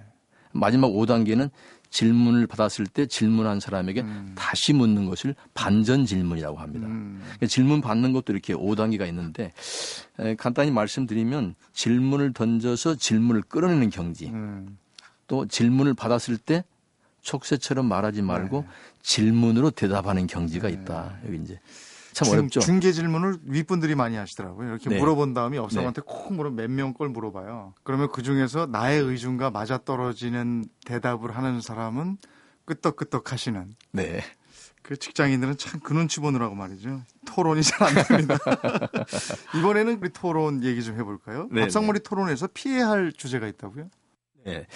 마지막 0.52 0.88
5단계는 0.88 1.50
질문을 1.90 2.46
받았을 2.46 2.87
때 2.87 3.07
질문한 3.07 3.61
사람에게 3.61 4.03
음. 4.03 4.33
다시 4.37 4.72
묻는 4.72 5.07
것을 5.07 5.35
반전 5.55 6.07
질문이라고 6.07 6.59
합니다. 6.59 6.87
음. 6.87 7.20
그러니까 7.22 7.46
질문 7.46 7.81
받는 7.81 8.12
것도 8.12 8.33
이렇게 8.33 8.55
5단계가 8.55 9.07
있는데 9.09 9.53
에, 10.18 10.37
간단히 10.37 10.70
말씀드리면 10.70 11.57
질문을 11.72 12.33
던져서 12.33 12.94
질문을 12.96 13.42
끌어내는 13.42 13.90
경지 13.90 14.29
음. 14.29 14.79
또 15.26 15.46
질문을 15.46 15.94
받았을 15.94 16.38
때 16.38 16.64
촉새처럼 17.22 17.87
말하지 17.87 18.22
말고 18.22 18.62
네. 18.62 18.68
질문으로 19.03 19.70
대답하는 19.70 20.26
경지가 20.26 20.68
네. 20.68 20.74
있다. 20.74 21.18
여기 21.26 21.38
이제 21.42 21.61
참 22.24 22.26
중, 22.26 22.38
어렵죠. 22.38 22.61
중계 22.61 22.92
질문을 22.92 23.38
윗분들이 23.44 23.94
많이 23.94 24.16
하시더라고요. 24.16 24.68
이렇게 24.68 24.88
네. 24.90 24.98
물어본 24.98 25.35
다음에 25.35 25.56
옆사람한테 25.56 26.00
네. 26.02 26.04
콕 26.06 26.33
물어 26.35 26.50
몇 26.50 26.70
명 26.70 26.94
걸 26.94 27.09
물어봐요. 27.09 27.74
그러면 27.83 28.09
그 28.12 28.22
중에서 28.22 28.66
나의 28.66 29.00
의중과 29.02 29.50
맞아 29.50 29.78
떨어지는 29.78 30.64
대답을 30.87 31.37
하는 31.37 31.61
사람은 31.61 32.16
끄떡끄떡 32.64 33.33
하시는. 33.33 33.74
네. 33.92 34.20
그 34.83 34.96
직장인들은 34.96 35.56
참 35.59 35.80
그 35.83 35.92
눈치 35.92 36.20
보느라고 36.20 36.54
말이죠. 36.54 37.02
토론이 37.26 37.62
잘 37.62 37.88
안 37.88 37.94
됩니다. 38.04 38.38
이번에는 39.59 39.98
우리 40.00 40.09
토론 40.11 40.64
얘기 40.64 40.83
좀 40.83 40.96
해볼까요? 40.98 41.48
네, 41.50 41.62
밥상머리 41.62 41.98
네. 42.00 42.02
토론에서 42.02 42.48
피해야 42.52 42.88
할 42.88 43.12
주제가 43.12 43.46
있다고요? 43.46 43.88
네. 44.44 44.66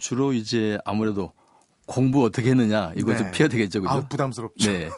주로 0.00 0.32
이제 0.32 0.78
아무래도 0.84 1.32
공부 1.88 2.22
어떻게 2.24 2.50
했느냐 2.50 2.92
이거 2.96 3.12
네. 3.12 3.18
좀 3.18 3.30
피해야 3.32 3.48
되겠죠, 3.48 3.80
그죠? 3.80 3.92
아, 3.92 4.00
부담스럽죠. 4.06 4.70
네. 4.70 4.90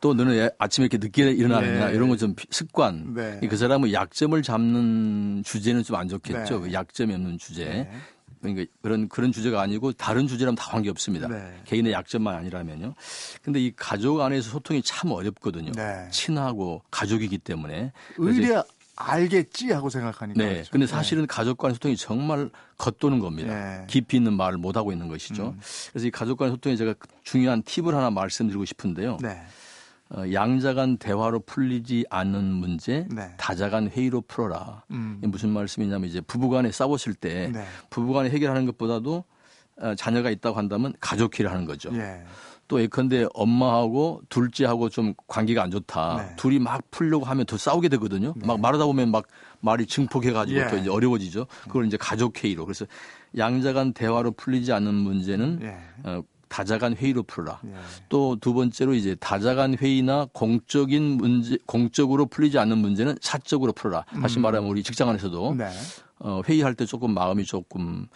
또 0.00 0.14
너는 0.14 0.48
아침에 0.58 0.86
이렇게 0.86 0.96
늦게 0.98 1.30
일어나느냐 1.32 1.88
네. 1.88 1.94
이런 1.94 2.08
거 2.08 2.16
좀 2.16 2.34
습관. 2.50 3.14
네. 3.14 3.40
그 3.48 3.56
사람은 3.56 3.92
약점을 3.92 4.42
잡는 4.42 5.42
주제는 5.44 5.82
좀 5.84 5.96
안 5.96 6.08
좋겠죠. 6.08 6.60
네. 6.60 6.60
그 6.62 6.72
약점이 6.72 7.12
없는 7.12 7.36
주제. 7.38 7.64
네. 7.66 7.90
그러니까 8.40 8.64
그런 8.80 9.06
그런 9.08 9.32
주제가 9.32 9.60
아니고 9.60 9.92
다른 9.92 10.26
주제라면 10.26 10.54
다 10.56 10.70
관계 10.70 10.88
없습니다. 10.88 11.28
네. 11.28 11.60
개인의 11.66 11.92
약점만 11.92 12.34
아니라면요. 12.34 12.94
근데 13.42 13.60
이 13.60 13.70
가족 13.76 14.22
안에서 14.22 14.48
소통이 14.48 14.80
참 14.82 15.10
어렵거든요. 15.12 15.72
네. 15.72 16.08
친하고 16.10 16.82
가족이기 16.90 17.36
때문에 17.36 17.92
의뢰 18.16 18.62
알겠지 19.00 19.72
하고 19.72 19.88
생각하니까. 19.88 20.42
네. 20.42 20.52
그렇죠. 20.54 20.70
근데 20.70 20.86
사실은 20.86 21.22
네. 21.22 21.26
가족 21.26 21.58
간의 21.58 21.74
소통이 21.74 21.96
정말 21.96 22.50
겉도는 22.78 23.18
겁니다. 23.18 23.54
네. 23.54 23.84
깊이 23.86 24.18
있는 24.18 24.34
말을 24.34 24.58
못 24.58 24.76
하고 24.76 24.92
있는 24.92 25.08
것이죠. 25.08 25.48
음. 25.48 25.60
그래서 25.90 26.06
이 26.06 26.10
가족 26.10 26.38
간의 26.38 26.52
소통에 26.52 26.76
제가 26.76 26.94
중요한 27.24 27.62
팁을 27.62 27.94
하나 27.94 28.10
말씀드리고 28.10 28.64
싶은데요. 28.64 29.18
네. 29.22 29.40
어, 30.10 30.24
양자 30.32 30.74
간 30.74 30.96
대화로 30.96 31.40
풀리지 31.40 32.04
않는 32.10 32.44
문제, 32.44 33.06
네. 33.10 33.32
다자 33.36 33.70
간 33.70 33.88
회의로 33.88 34.22
풀어라. 34.22 34.82
음. 34.90 35.20
무슨 35.22 35.50
말씀이냐면 35.50 36.08
이제 36.08 36.20
부부 36.20 36.50
간에 36.50 36.72
싸웠을 36.72 37.14
때 37.14 37.50
네. 37.52 37.64
부부 37.90 38.12
간에 38.12 38.28
해결하는 38.28 38.66
것보다도 38.66 39.24
어, 39.80 39.94
자녀가 39.94 40.30
있다고 40.30 40.58
한다면 40.58 40.92
가족회의를 41.00 41.50
하는 41.50 41.64
거죠. 41.64 41.90
예. 42.70 42.80
또 42.80 42.80
예컨대 42.80 43.26
엄마하고 43.34 44.22
둘째하고 44.28 44.88
좀 44.88 45.12
관계가 45.26 45.62
안 45.62 45.72
좋다. 45.72 46.16
네. 46.16 46.36
둘이 46.36 46.60
막 46.60 46.80
풀려고 46.92 47.24
하면 47.24 47.44
더 47.44 47.58
싸우게 47.58 47.88
되거든요. 47.88 48.32
네. 48.36 48.46
막 48.46 48.60
말하다 48.60 48.86
보면 48.86 49.10
막 49.10 49.26
말이 49.60 49.86
증폭해가지고 49.86 50.60
예. 50.60 50.68
또 50.68 50.76
이제 50.76 50.88
어려워지죠. 50.88 51.46
그걸 51.64 51.86
이제 51.86 51.96
가족 51.96 52.42
회의로. 52.42 52.64
그래서 52.64 52.86
양자 53.36 53.72
간 53.72 53.92
대화로 53.92 54.30
풀리지 54.32 54.72
않는 54.72 54.94
문제는 54.94 55.60
예. 55.62 55.76
어, 56.04 56.22
다자간 56.48 56.94
회의로 56.94 57.24
풀어라. 57.24 57.60
예. 57.64 57.74
또두 58.08 58.54
번째로 58.54 58.94
이제 58.94 59.16
다자간 59.16 59.76
회의나 59.76 60.28
공적인 60.32 61.02
문제, 61.16 61.58
공적으로 61.66 62.26
풀리지 62.26 62.58
않는 62.58 62.78
문제는 62.78 63.16
사적으로 63.20 63.72
풀어라. 63.72 64.04
음. 64.14 64.22
다시 64.22 64.38
말하면 64.38 64.70
우리 64.70 64.84
직장 64.84 65.08
안에서도 65.08 65.54
네. 65.58 65.68
어, 66.20 66.42
회의할 66.46 66.74
때 66.74 66.86
조금 66.86 67.14
마음이 67.14 67.44
조금 67.44 68.06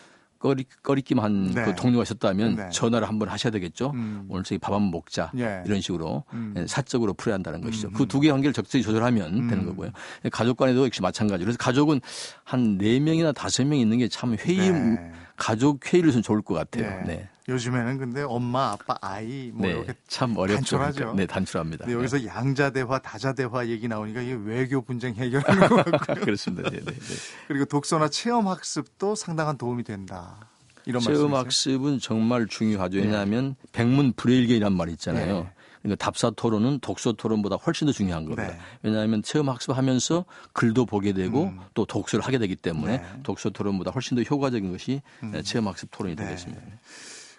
꺼리, 0.44 0.66
꺼리기만 0.82 1.52
네. 1.54 1.64
그 1.64 1.74
동료가 1.74 2.02
있었다면 2.02 2.56
네. 2.56 2.68
전화를 2.70 3.08
한번 3.08 3.30
하셔야 3.30 3.50
되겠죠. 3.50 3.92
음. 3.94 4.26
오늘 4.28 4.44
저기 4.44 4.58
밥 4.58 4.74
한번 4.74 4.90
먹자. 4.90 5.32
예. 5.38 5.62
이런 5.64 5.80
식으로 5.80 6.24
음. 6.34 6.54
예, 6.58 6.66
사적으로 6.66 7.14
풀어야 7.14 7.36
한다는 7.36 7.62
것이죠. 7.62 7.88
음. 7.88 7.92
그두 7.94 8.20
개의 8.20 8.30
관계를 8.30 8.52
적절히 8.52 8.82
조절하면 8.82 9.34
음. 9.34 9.48
되는 9.48 9.64
거고요. 9.64 9.90
가족 10.30 10.58
간에도 10.58 10.84
역시 10.84 11.00
마찬가지로. 11.00 11.46
그래서 11.46 11.56
가족은 11.56 12.02
한 12.44 12.76
네명이나 12.76 13.32
다섯 13.32 13.64
명 13.64 13.78
있는 13.78 13.96
게 13.96 14.08
참 14.08 14.36
회의 14.38 14.70
네. 14.70 15.12
가족 15.36 15.92
회의를 15.92 16.12
좀 16.12 16.22
좋을 16.22 16.42
것 16.42 16.54
같아요. 16.54 17.02
네. 17.02 17.14
네. 17.14 17.28
요즘에는 17.46 17.98
근데 17.98 18.22
엄마, 18.22 18.72
아빠, 18.72 18.96
아이 19.02 19.50
뭐 19.52 19.66
네, 19.66 19.74
이렇게 19.74 19.94
참 20.08 20.34
어렵죠. 20.36 20.78
단출하죠. 20.78 21.14
네, 21.14 21.26
단출합니다. 21.26 21.84
근데 21.84 21.98
여기서 21.98 22.18
네. 22.18 22.26
양자 22.26 22.70
대화, 22.70 22.98
다자 22.98 23.34
대화 23.34 23.66
얘기 23.66 23.86
나오니까 23.86 24.22
이게 24.22 24.32
외교 24.32 24.80
분쟁 24.80 25.14
해결하는 25.14 25.68
것 25.68 25.84
같고요. 25.84 26.16
그렇습니다. 26.24 26.70
네, 26.70 26.78
네, 26.78 26.84
네. 26.92 27.14
그리고 27.48 27.66
독서나 27.66 28.08
체험 28.08 28.48
학습도 28.48 29.14
상당한 29.14 29.58
도움이 29.58 29.82
된다. 29.84 30.38
이런 30.86 31.02
체험 31.02 31.32
말씀이세요? 31.32 31.76
학습은 31.76 31.98
정말 31.98 32.46
중요하죠. 32.46 32.98
왜냐하면 32.98 33.56
백문 33.72 34.14
불일견이란 34.16 34.72
말이 34.72 34.92
있잖아요. 34.92 35.50
그러니까 35.84 36.02
답사 36.02 36.30
토론은 36.30 36.78
독서 36.80 37.12
토론보다 37.12 37.56
훨씬 37.56 37.86
더 37.86 37.92
중요한 37.92 38.24
겁니다. 38.24 38.46
네. 38.46 38.58
왜냐하면 38.82 39.22
체험 39.22 39.50
학습하면서 39.50 40.24
글도 40.54 40.86
보게 40.86 41.12
되고 41.12 41.44
음. 41.44 41.60
또 41.74 41.84
독서를 41.84 42.24
하게 42.24 42.38
되기 42.38 42.56
때문에 42.56 42.96
네. 42.96 43.20
독서 43.22 43.50
토론보다 43.50 43.90
훨씬 43.90 44.16
더 44.16 44.22
효과적인 44.22 44.72
것이 44.72 45.02
음. 45.22 45.42
체험 45.42 45.68
학습 45.68 45.90
토론이 45.90 46.16
네. 46.16 46.24
되겠습니다. 46.24 46.62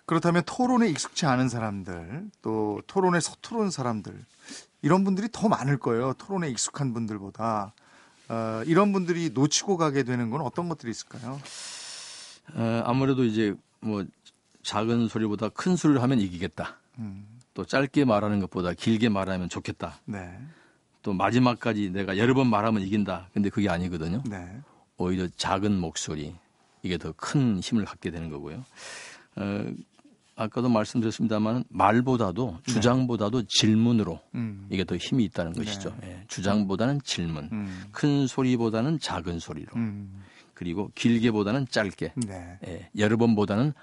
그렇다면 0.05 0.43
토론에 0.45 0.87
익숙치 0.89 1.25
않은 1.25 1.49
사람들 1.49 2.29
또 2.43 2.83
토론에 2.85 3.19
서투른 3.19 3.71
사람들 3.71 4.13
이런 4.83 5.03
분들이 5.03 5.27
더 5.31 5.49
많을 5.49 5.79
거예요. 5.79 6.13
토론에 6.13 6.47
익숙한 6.51 6.93
분들보다 6.93 7.73
어, 8.29 8.61
이런 8.67 8.93
분들이 8.93 9.31
놓치고 9.31 9.77
가게 9.77 10.03
되는 10.03 10.29
건 10.29 10.41
어떤 10.41 10.69
것들이 10.69 10.91
있을까요? 10.91 11.41
어, 12.53 12.83
아무래도 12.85 13.23
이제 13.23 13.55
뭐 13.79 14.05
작은 14.61 15.07
소리보다 15.07 15.49
큰 15.49 15.75
소리를 15.75 15.99
하면 16.03 16.19
이기겠다. 16.19 16.77
음. 16.99 17.34
또 17.55 17.65
짧게 17.65 18.05
말하는 18.05 18.39
것보다 18.41 18.73
길게 18.73 19.09
말하면 19.09 19.49
좋겠다. 19.49 19.95
네. 20.05 20.37
또 21.01 21.13
마지막까지 21.13 21.89
내가 21.91 22.17
여러 22.17 22.33
번 22.35 22.47
말하면 22.47 22.83
이긴다. 22.83 23.29
근데 23.33 23.49
그게 23.49 23.69
아니거든요. 23.69 24.21
네. 24.29 24.45
오히려 24.97 25.27
작은 25.35 25.79
목소리 25.79 26.35
이게 26.83 26.97
더 26.99 27.13
큰 27.13 27.59
힘을 27.59 27.85
갖게 27.85 28.11
되는 28.11 28.29
거고요. 28.29 28.63
어, 29.37 29.65
아까도 30.35 30.67
말씀드렸습니다만 30.67 31.63
말보다도 31.69 32.59
네. 32.67 32.73
주장보다도 32.73 33.41
네. 33.43 33.47
질문으로 33.47 34.19
음. 34.35 34.67
이게 34.69 34.83
더 34.83 34.97
힘이 34.97 35.23
있다는 35.25 35.53
네. 35.53 35.63
것이죠. 35.63 35.95
네. 36.01 36.09
예, 36.09 36.23
주장보다는 36.27 36.99
질문, 37.03 37.49
음. 37.53 37.83
큰 37.93 38.27
소리보다는 38.27 38.99
작은 38.99 39.39
소리로, 39.39 39.71
음. 39.77 40.23
그리고 40.53 40.91
길게보다는 40.95 41.67
짧게, 41.69 42.13
네. 42.27 42.59
예, 42.67 42.89
여러 42.97 43.15
번보다는 43.15 43.73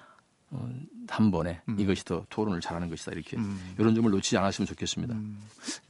어, 0.52 0.70
한 1.08 1.30
번에 1.30 1.60
음. 1.68 1.76
이것이 1.78 2.04
더 2.04 2.24
토론을 2.28 2.60
잘하는 2.60 2.90
것이다 2.90 3.12
이렇게 3.12 3.36
음. 3.38 3.74
이런 3.78 3.94
점을 3.94 4.08
놓치지 4.10 4.36
않았으면 4.36 4.66
좋겠습니다. 4.66 5.14
음. 5.14 5.40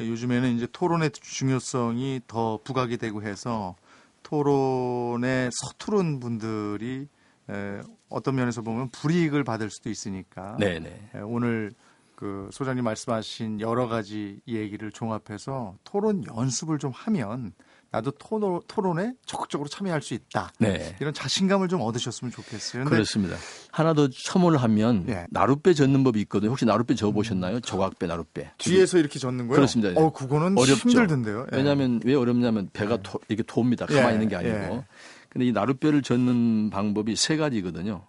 요즘에는 0.00 0.56
이제 0.56 0.66
토론의 0.72 1.10
중요성이 1.10 2.20
더 2.26 2.60
부각이 2.62 2.96
되고 2.96 3.22
해서 3.22 3.74
토론에 4.22 5.50
서투른 5.52 6.20
분들이 6.20 7.08
에, 7.50 7.80
어떤 8.08 8.36
면에서 8.36 8.62
보면 8.62 8.90
불이익을 8.90 9.42
받을 9.42 9.68
수도 9.68 9.90
있으니까 9.90 10.56
네네. 10.58 11.10
에, 11.16 11.18
오늘 11.20 11.72
그 12.14 12.48
소장님 12.52 12.84
말씀하신 12.84 13.60
여러 13.60 13.88
가지 13.88 14.40
얘기를 14.46 14.92
종합해서 14.92 15.74
토론 15.82 16.24
연습을 16.24 16.78
좀 16.78 16.92
하면 16.92 17.52
나도 17.92 18.10
토론, 18.12 18.60
토론에 18.66 19.12
적극적으로 19.26 19.68
참여할 19.68 20.00
수 20.00 20.14
있다. 20.14 20.50
네. 20.58 20.96
이런 20.98 21.12
자신감을 21.12 21.68
좀 21.68 21.82
얻으셨으면 21.82 22.32
좋겠어요. 22.32 22.86
그렇습니다. 22.86 23.36
하나 23.70 23.92
더 23.92 24.08
첨언을 24.08 24.56
하면 24.62 25.04
네. 25.04 25.26
나룻배 25.30 25.74
젓는 25.74 26.02
법이 26.02 26.18
있거든요. 26.22 26.50
혹시 26.50 26.64
나룻배 26.64 26.94
져보셨나요? 26.94 27.56
음. 27.56 27.60
조각배, 27.60 28.06
나룻배. 28.06 28.52
뒤에서 28.56 28.96
이렇게 28.96 29.18
젓는 29.18 29.46
거예요? 29.46 29.56
그렇습니다. 29.56 30.00
어, 30.00 30.10
그거는 30.10 30.56
어렵죠. 30.56 30.88
힘들던데요. 30.88 31.46
예. 31.52 31.56
왜냐하면 31.58 32.00
왜 32.04 32.14
어렵냐면 32.14 32.70
배가 32.72 32.94
예. 32.94 32.98
토, 33.02 33.20
이렇게 33.28 33.42
돕니다. 33.42 33.84
가만히 33.84 34.14
있는 34.14 34.28
게 34.28 34.36
예. 34.36 34.38
아니고. 34.38 34.74
예. 34.76 34.84
근데 35.28 35.46
이 35.46 35.52
나룻배를 35.52 36.00
젓는 36.00 36.70
방법이 36.70 37.14
세 37.14 37.36
가지거든요. 37.36 38.06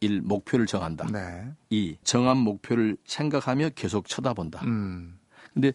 1. 0.00 0.20
목표를 0.22 0.66
정한다. 0.66 1.06
네. 1.12 1.46
2. 1.70 1.96
정한 2.02 2.38
목표를 2.38 2.96
생각하며 3.06 3.70
계속 3.76 4.08
쳐다본다. 4.08 4.64
음. 4.64 5.16
근데 5.54 5.72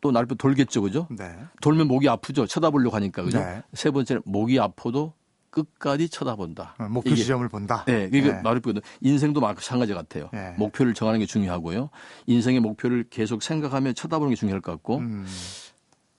또 0.00 0.10
날표 0.10 0.34
돌겠죠, 0.34 0.82
그죠? 0.82 1.06
네. 1.10 1.36
돌면 1.60 1.88
목이 1.88 2.08
아프죠. 2.08 2.46
쳐다보려고 2.46 2.96
하니까, 2.96 3.22
그죠? 3.22 3.38
네. 3.38 3.62
세 3.74 3.90
번째는 3.90 4.22
목이 4.24 4.58
아파도 4.58 5.12
끝까지 5.50 6.08
쳐다본다. 6.08 6.76
어, 6.78 6.88
목표 6.88 7.14
지점을 7.14 7.46
본다. 7.48 7.84
네, 7.86 8.08
이게 8.12 8.32
네. 8.32 8.40
말표거든. 8.40 8.82
인생도 9.00 9.40
마찬가지 9.40 9.92
같아요. 9.94 10.30
네. 10.32 10.54
목표를 10.56 10.94
정하는 10.94 11.20
게 11.20 11.26
중요하고요. 11.26 11.90
인생의 12.26 12.60
목표를 12.60 13.04
계속 13.10 13.42
생각하며 13.42 13.92
쳐다보는 13.92 14.30
게 14.30 14.36
중요할 14.36 14.60
것 14.60 14.72
같고, 14.72 14.98
음. 14.98 15.26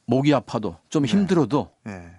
목이 0.06 0.34
아파도 0.34 0.78
좀 0.90 1.04
네. 1.04 1.12
힘들어도 1.12 1.72
네. 1.86 2.12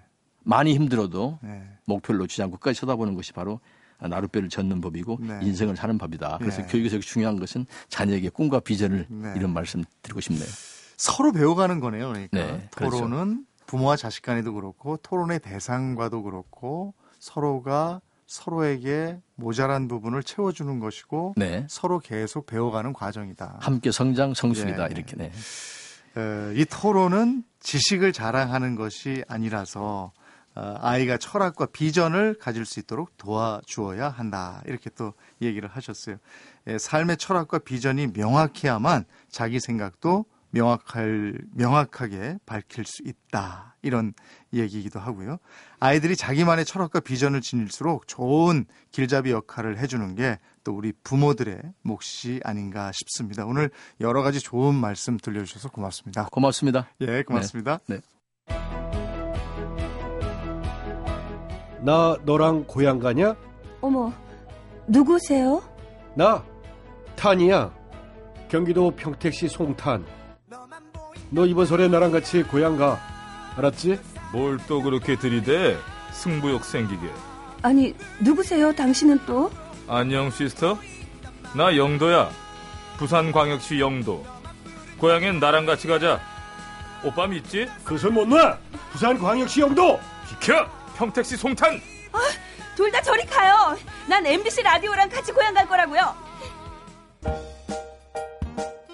많이 0.43 0.73
힘들어도 0.73 1.39
네. 1.43 1.63
목표를 1.85 2.19
놓치지 2.19 2.41
않고 2.43 2.57
끝까지 2.57 2.79
쳐다보는 2.79 3.13
것이 3.15 3.31
바로 3.31 3.59
나룻배를 3.99 4.49
젓는 4.49 4.81
법이고 4.81 5.19
네. 5.21 5.39
인생을 5.43 5.77
사는 5.77 5.97
법이다. 5.97 6.39
그래서 6.39 6.63
네. 6.63 6.67
교육에서 6.67 6.99
중요한 6.99 7.39
것은 7.39 7.65
자녀에게 7.89 8.29
꿈과 8.29 8.59
비전을 8.61 9.05
네. 9.09 9.33
이런 9.37 9.53
말씀 9.53 9.83
드리고 10.01 10.19
싶네요. 10.19 10.45
서로 10.97 11.31
배워가는 11.31 11.79
거네요. 11.79 12.09
그러니까 12.09 12.37
네, 12.37 12.69
그렇죠. 12.75 12.97
토론은 12.97 13.45
부모와 13.65 13.95
자식 13.95 14.21
간에도 14.21 14.53
그렇고 14.53 14.97
토론의 14.97 15.39
대상과도 15.39 16.23
그렇고 16.23 16.93
서로가 17.19 18.01
서로에게 18.27 19.19
모자란 19.35 19.87
부분을 19.87 20.23
채워주는 20.23 20.79
것이고 20.79 21.35
네. 21.37 21.65
서로 21.69 21.99
계속 21.99 22.45
배워가는 22.45 22.93
과정이다. 22.93 23.57
함께 23.59 23.91
성장 23.91 24.33
성숙이다 24.33 24.87
네. 24.87 24.93
이렇게. 24.93 25.15
네. 25.15 25.31
에, 26.17 26.53
이 26.55 26.65
토론은 26.65 27.43
지식을 27.59 28.13
자랑하는 28.13 28.75
것이 28.75 29.23
아니라서 29.27 30.11
어, 30.55 30.75
아이가 30.81 31.17
철학과 31.17 31.65
비전을 31.65 32.35
가질 32.39 32.65
수 32.65 32.79
있도록 32.79 33.17
도와주어야 33.17 34.09
한다. 34.09 34.61
이렇게 34.65 34.89
또 34.91 35.13
얘기를 35.41 35.67
하셨어요. 35.67 36.17
예, 36.67 36.77
삶의 36.77 37.17
철학과 37.17 37.57
비전이 37.57 38.07
명확해야만 38.13 39.05
자기 39.29 39.59
생각도 39.59 40.25
명확할, 40.53 41.39
명확하게 41.53 42.37
밝힐 42.45 42.85
수 42.85 43.03
있다. 43.03 43.75
이런 43.81 44.13
얘기이기도 44.53 44.99
하고요. 44.99 45.37
아이들이 45.79 46.15
자기만의 46.15 46.65
철학과 46.65 46.99
비전을 46.99 47.41
지닐수록 47.41 48.07
좋은 48.07 48.65
길잡이 48.91 49.31
역할을 49.31 49.77
해주는 49.77 50.15
게 50.15 50.39
또 50.63 50.73
우리 50.73 50.93
부모들의 51.03 51.61
몫이 51.81 52.39
아닌가 52.43 52.91
싶습니다. 52.93 53.45
오늘 53.45 53.69
여러 53.99 54.21
가지 54.21 54.39
좋은 54.39 54.73
말씀 54.73 55.17
들려주셔서 55.17 55.69
고맙습니다. 55.69 56.27
고맙습니다. 56.31 56.87
예, 57.01 57.23
고맙습니다. 57.23 57.79
네. 57.87 57.97
네. 57.97 58.01
나 61.81 62.17
너랑 62.23 62.63
고향 62.65 62.99
가냐? 62.99 63.35
어머, 63.81 64.13
누구세요? 64.87 65.61
나 66.15 66.43
탄이야. 67.17 67.73
경기도 68.47 68.91
평택시 68.91 69.49
송탄. 69.49 70.05
너 71.33 71.45
이번 71.47 71.65
설에 71.65 71.87
나랑 71.87 72.11
같이 72.11 72.43
고향 72.43 72.77
가. 72.77 72.99
알았지? 73.57 73.99
뭘 74.31 74.59
또 74.67 74.81
그렇게 74.81 75.15
들이대? 75.17 75.77
승부욕 76.11 76.63
생기게. 76.63 77.09
아니, 77.63 77.95
누구세요? 78.19 78.73
당신은 78.73 79.19
또? 79.25 79.51
안녕, 79.87 80.29
시스터. 80.29 80.77
나 81.55 81.75
영도야. 81.75 82.29
부산광역시 82.97 83.79
영도. 83.79 84.23
고향엔 84.99 85.39
나랑 85.39 85.65
같이 85.65 85.87
가자. 85.87 86.19
오빠 87.03 87.25
믿지? 87.27 87.67
그선 87.83 88.13
못 88.13 88.27
놔! 88.27 88.57
부산광역시 88.91 89.59
영도! 89.61 89.99
비켜! 90.29 90.65
평택시 90.95 91.35
송탄! 91.35 91.81
아, 92.13 92.19
둘 92.75 92.89
다 92.91 93.01
저리 93.01 93.25
가요! 93.25 93.75
난 94.07 94.25
MBC 94.25 94.61
라디오랑 94.61 95.09
같이 95.09 95.33
고향 95.33 95.53
갈 95.53 95.67
거라고요! 95.67 96.15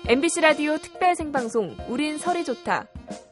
MBC 0.10 0.42
라디오 0.42 0.80
특별 0.80 1.16
생방송 1.16 1.78
우린 1.88 2.18
설이 2.18 2.44
좋다. 2.44 2.88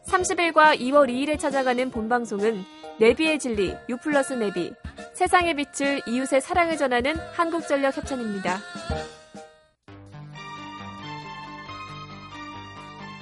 30일과 0.05 0.79
2월 0.79 1.09
2일에 1.09 1.39
찾아가는 1.39 1.89
본방송은 1.89 2.63
내비의 2.99 3.39
진리 3.39 3.75
유플러스 3.89 4.33
내비 4.33 4.71
세상의 5.15 5.55
빛을 5.55 6.01
이웃의 6.05 6.39
사랑을 6.39 6.77
전하는 6.77 7.15
한국전력 7.33 7.97
협찬입니다. 7.97 8.59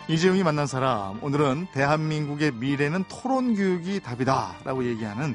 이재용이 0.09 0.43
만난 0.43 0.67
사람 0.67 1.23
오늘은 1.23 1.67
대한민국의 1.71 2.51
미래는 2.55 3.05
토론 3.07 3.55
교육이 3.55 4.01
답이다 4.01 4.57
라고 4.65 4.83
얘기하는 4.83 5.33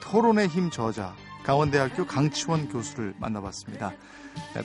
토론의 0.00 0.48
힘 0.48 0.70
저자 0.70 1.14
강원대학교 1.42 2.06
강치원 2.06 2.70
교수를 2.70 3.14
만나봤습니다. 3.18 3.92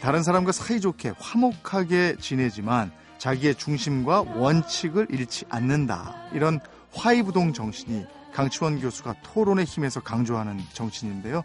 다른 0.02 0.24
사람과 0.24 0.52
사이좋게 0.52 1.14
화목하게 1.18 2.18
지내지만 2.20 2.92
자기의 3.18 3.56
중심과 3.56 4.22
원칙을 4.36 5.08
잃지 5.10 5.46
않는다. 5.50 6.16
이런 6.34 6.60
화이부동 6.94 7.54
정신이 7.54 8.06
강치원 8.34 8.82
교수가 8.82 9.16
토론의 9.24 9.66
힘에서 9.66 10.02
강조하는 10.02 10.60
정신인데요. 10.74 11.44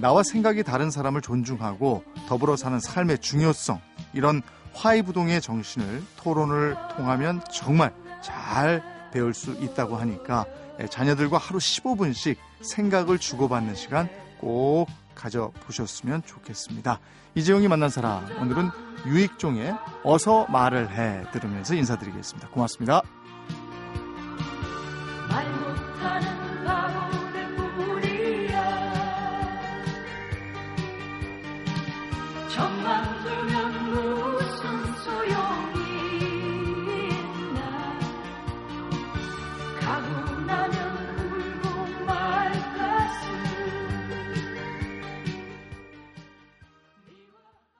나와 0.00 0.22
생각이 0.22 0.62
다른 0.62 0.90
사람을 0.90 1.22
존중하고 1.22 2.04
더불어 2.28 2.56
사는 2.56 2.78
삶의 2.78 3.18
중요성, 3.18 3.80
이런 4.12 4.42
화이부동의 4.74 5.40
정신을 5.40 6.04
토론을 6.18 6.76
통하면 6.96 7.42
정말 7.50 7.92
잘 8.22 8.82
배울 9.12 9.32
수 9.32 9.52
있다고 9.52 9.96
하니까 9.96 10.44
자녀들과 10.90 11.38
하루 11.38 11.58
15분씩 11.58 12.36
생각을 12.60 13.18
주고받는 13.18 13.74
시간 13.74 14.08
꼭 14.38 14.86
가져보셨으면 15.18 16.22
좋겠습니다. 16.24 17.00
이재용이 17.34 17.68
만난 17.68 17.90
사람, 17.90 18.24
오늘은 18.40 18.70
유익종의 19.06 19.74
어서 20.04 20.46
말을 20.46 20.90
해 20.90 21.24
들으면서 21.32 21.74
인사드리겠습니다. 21.74 22.48
고맙습니다. 22.48 23.02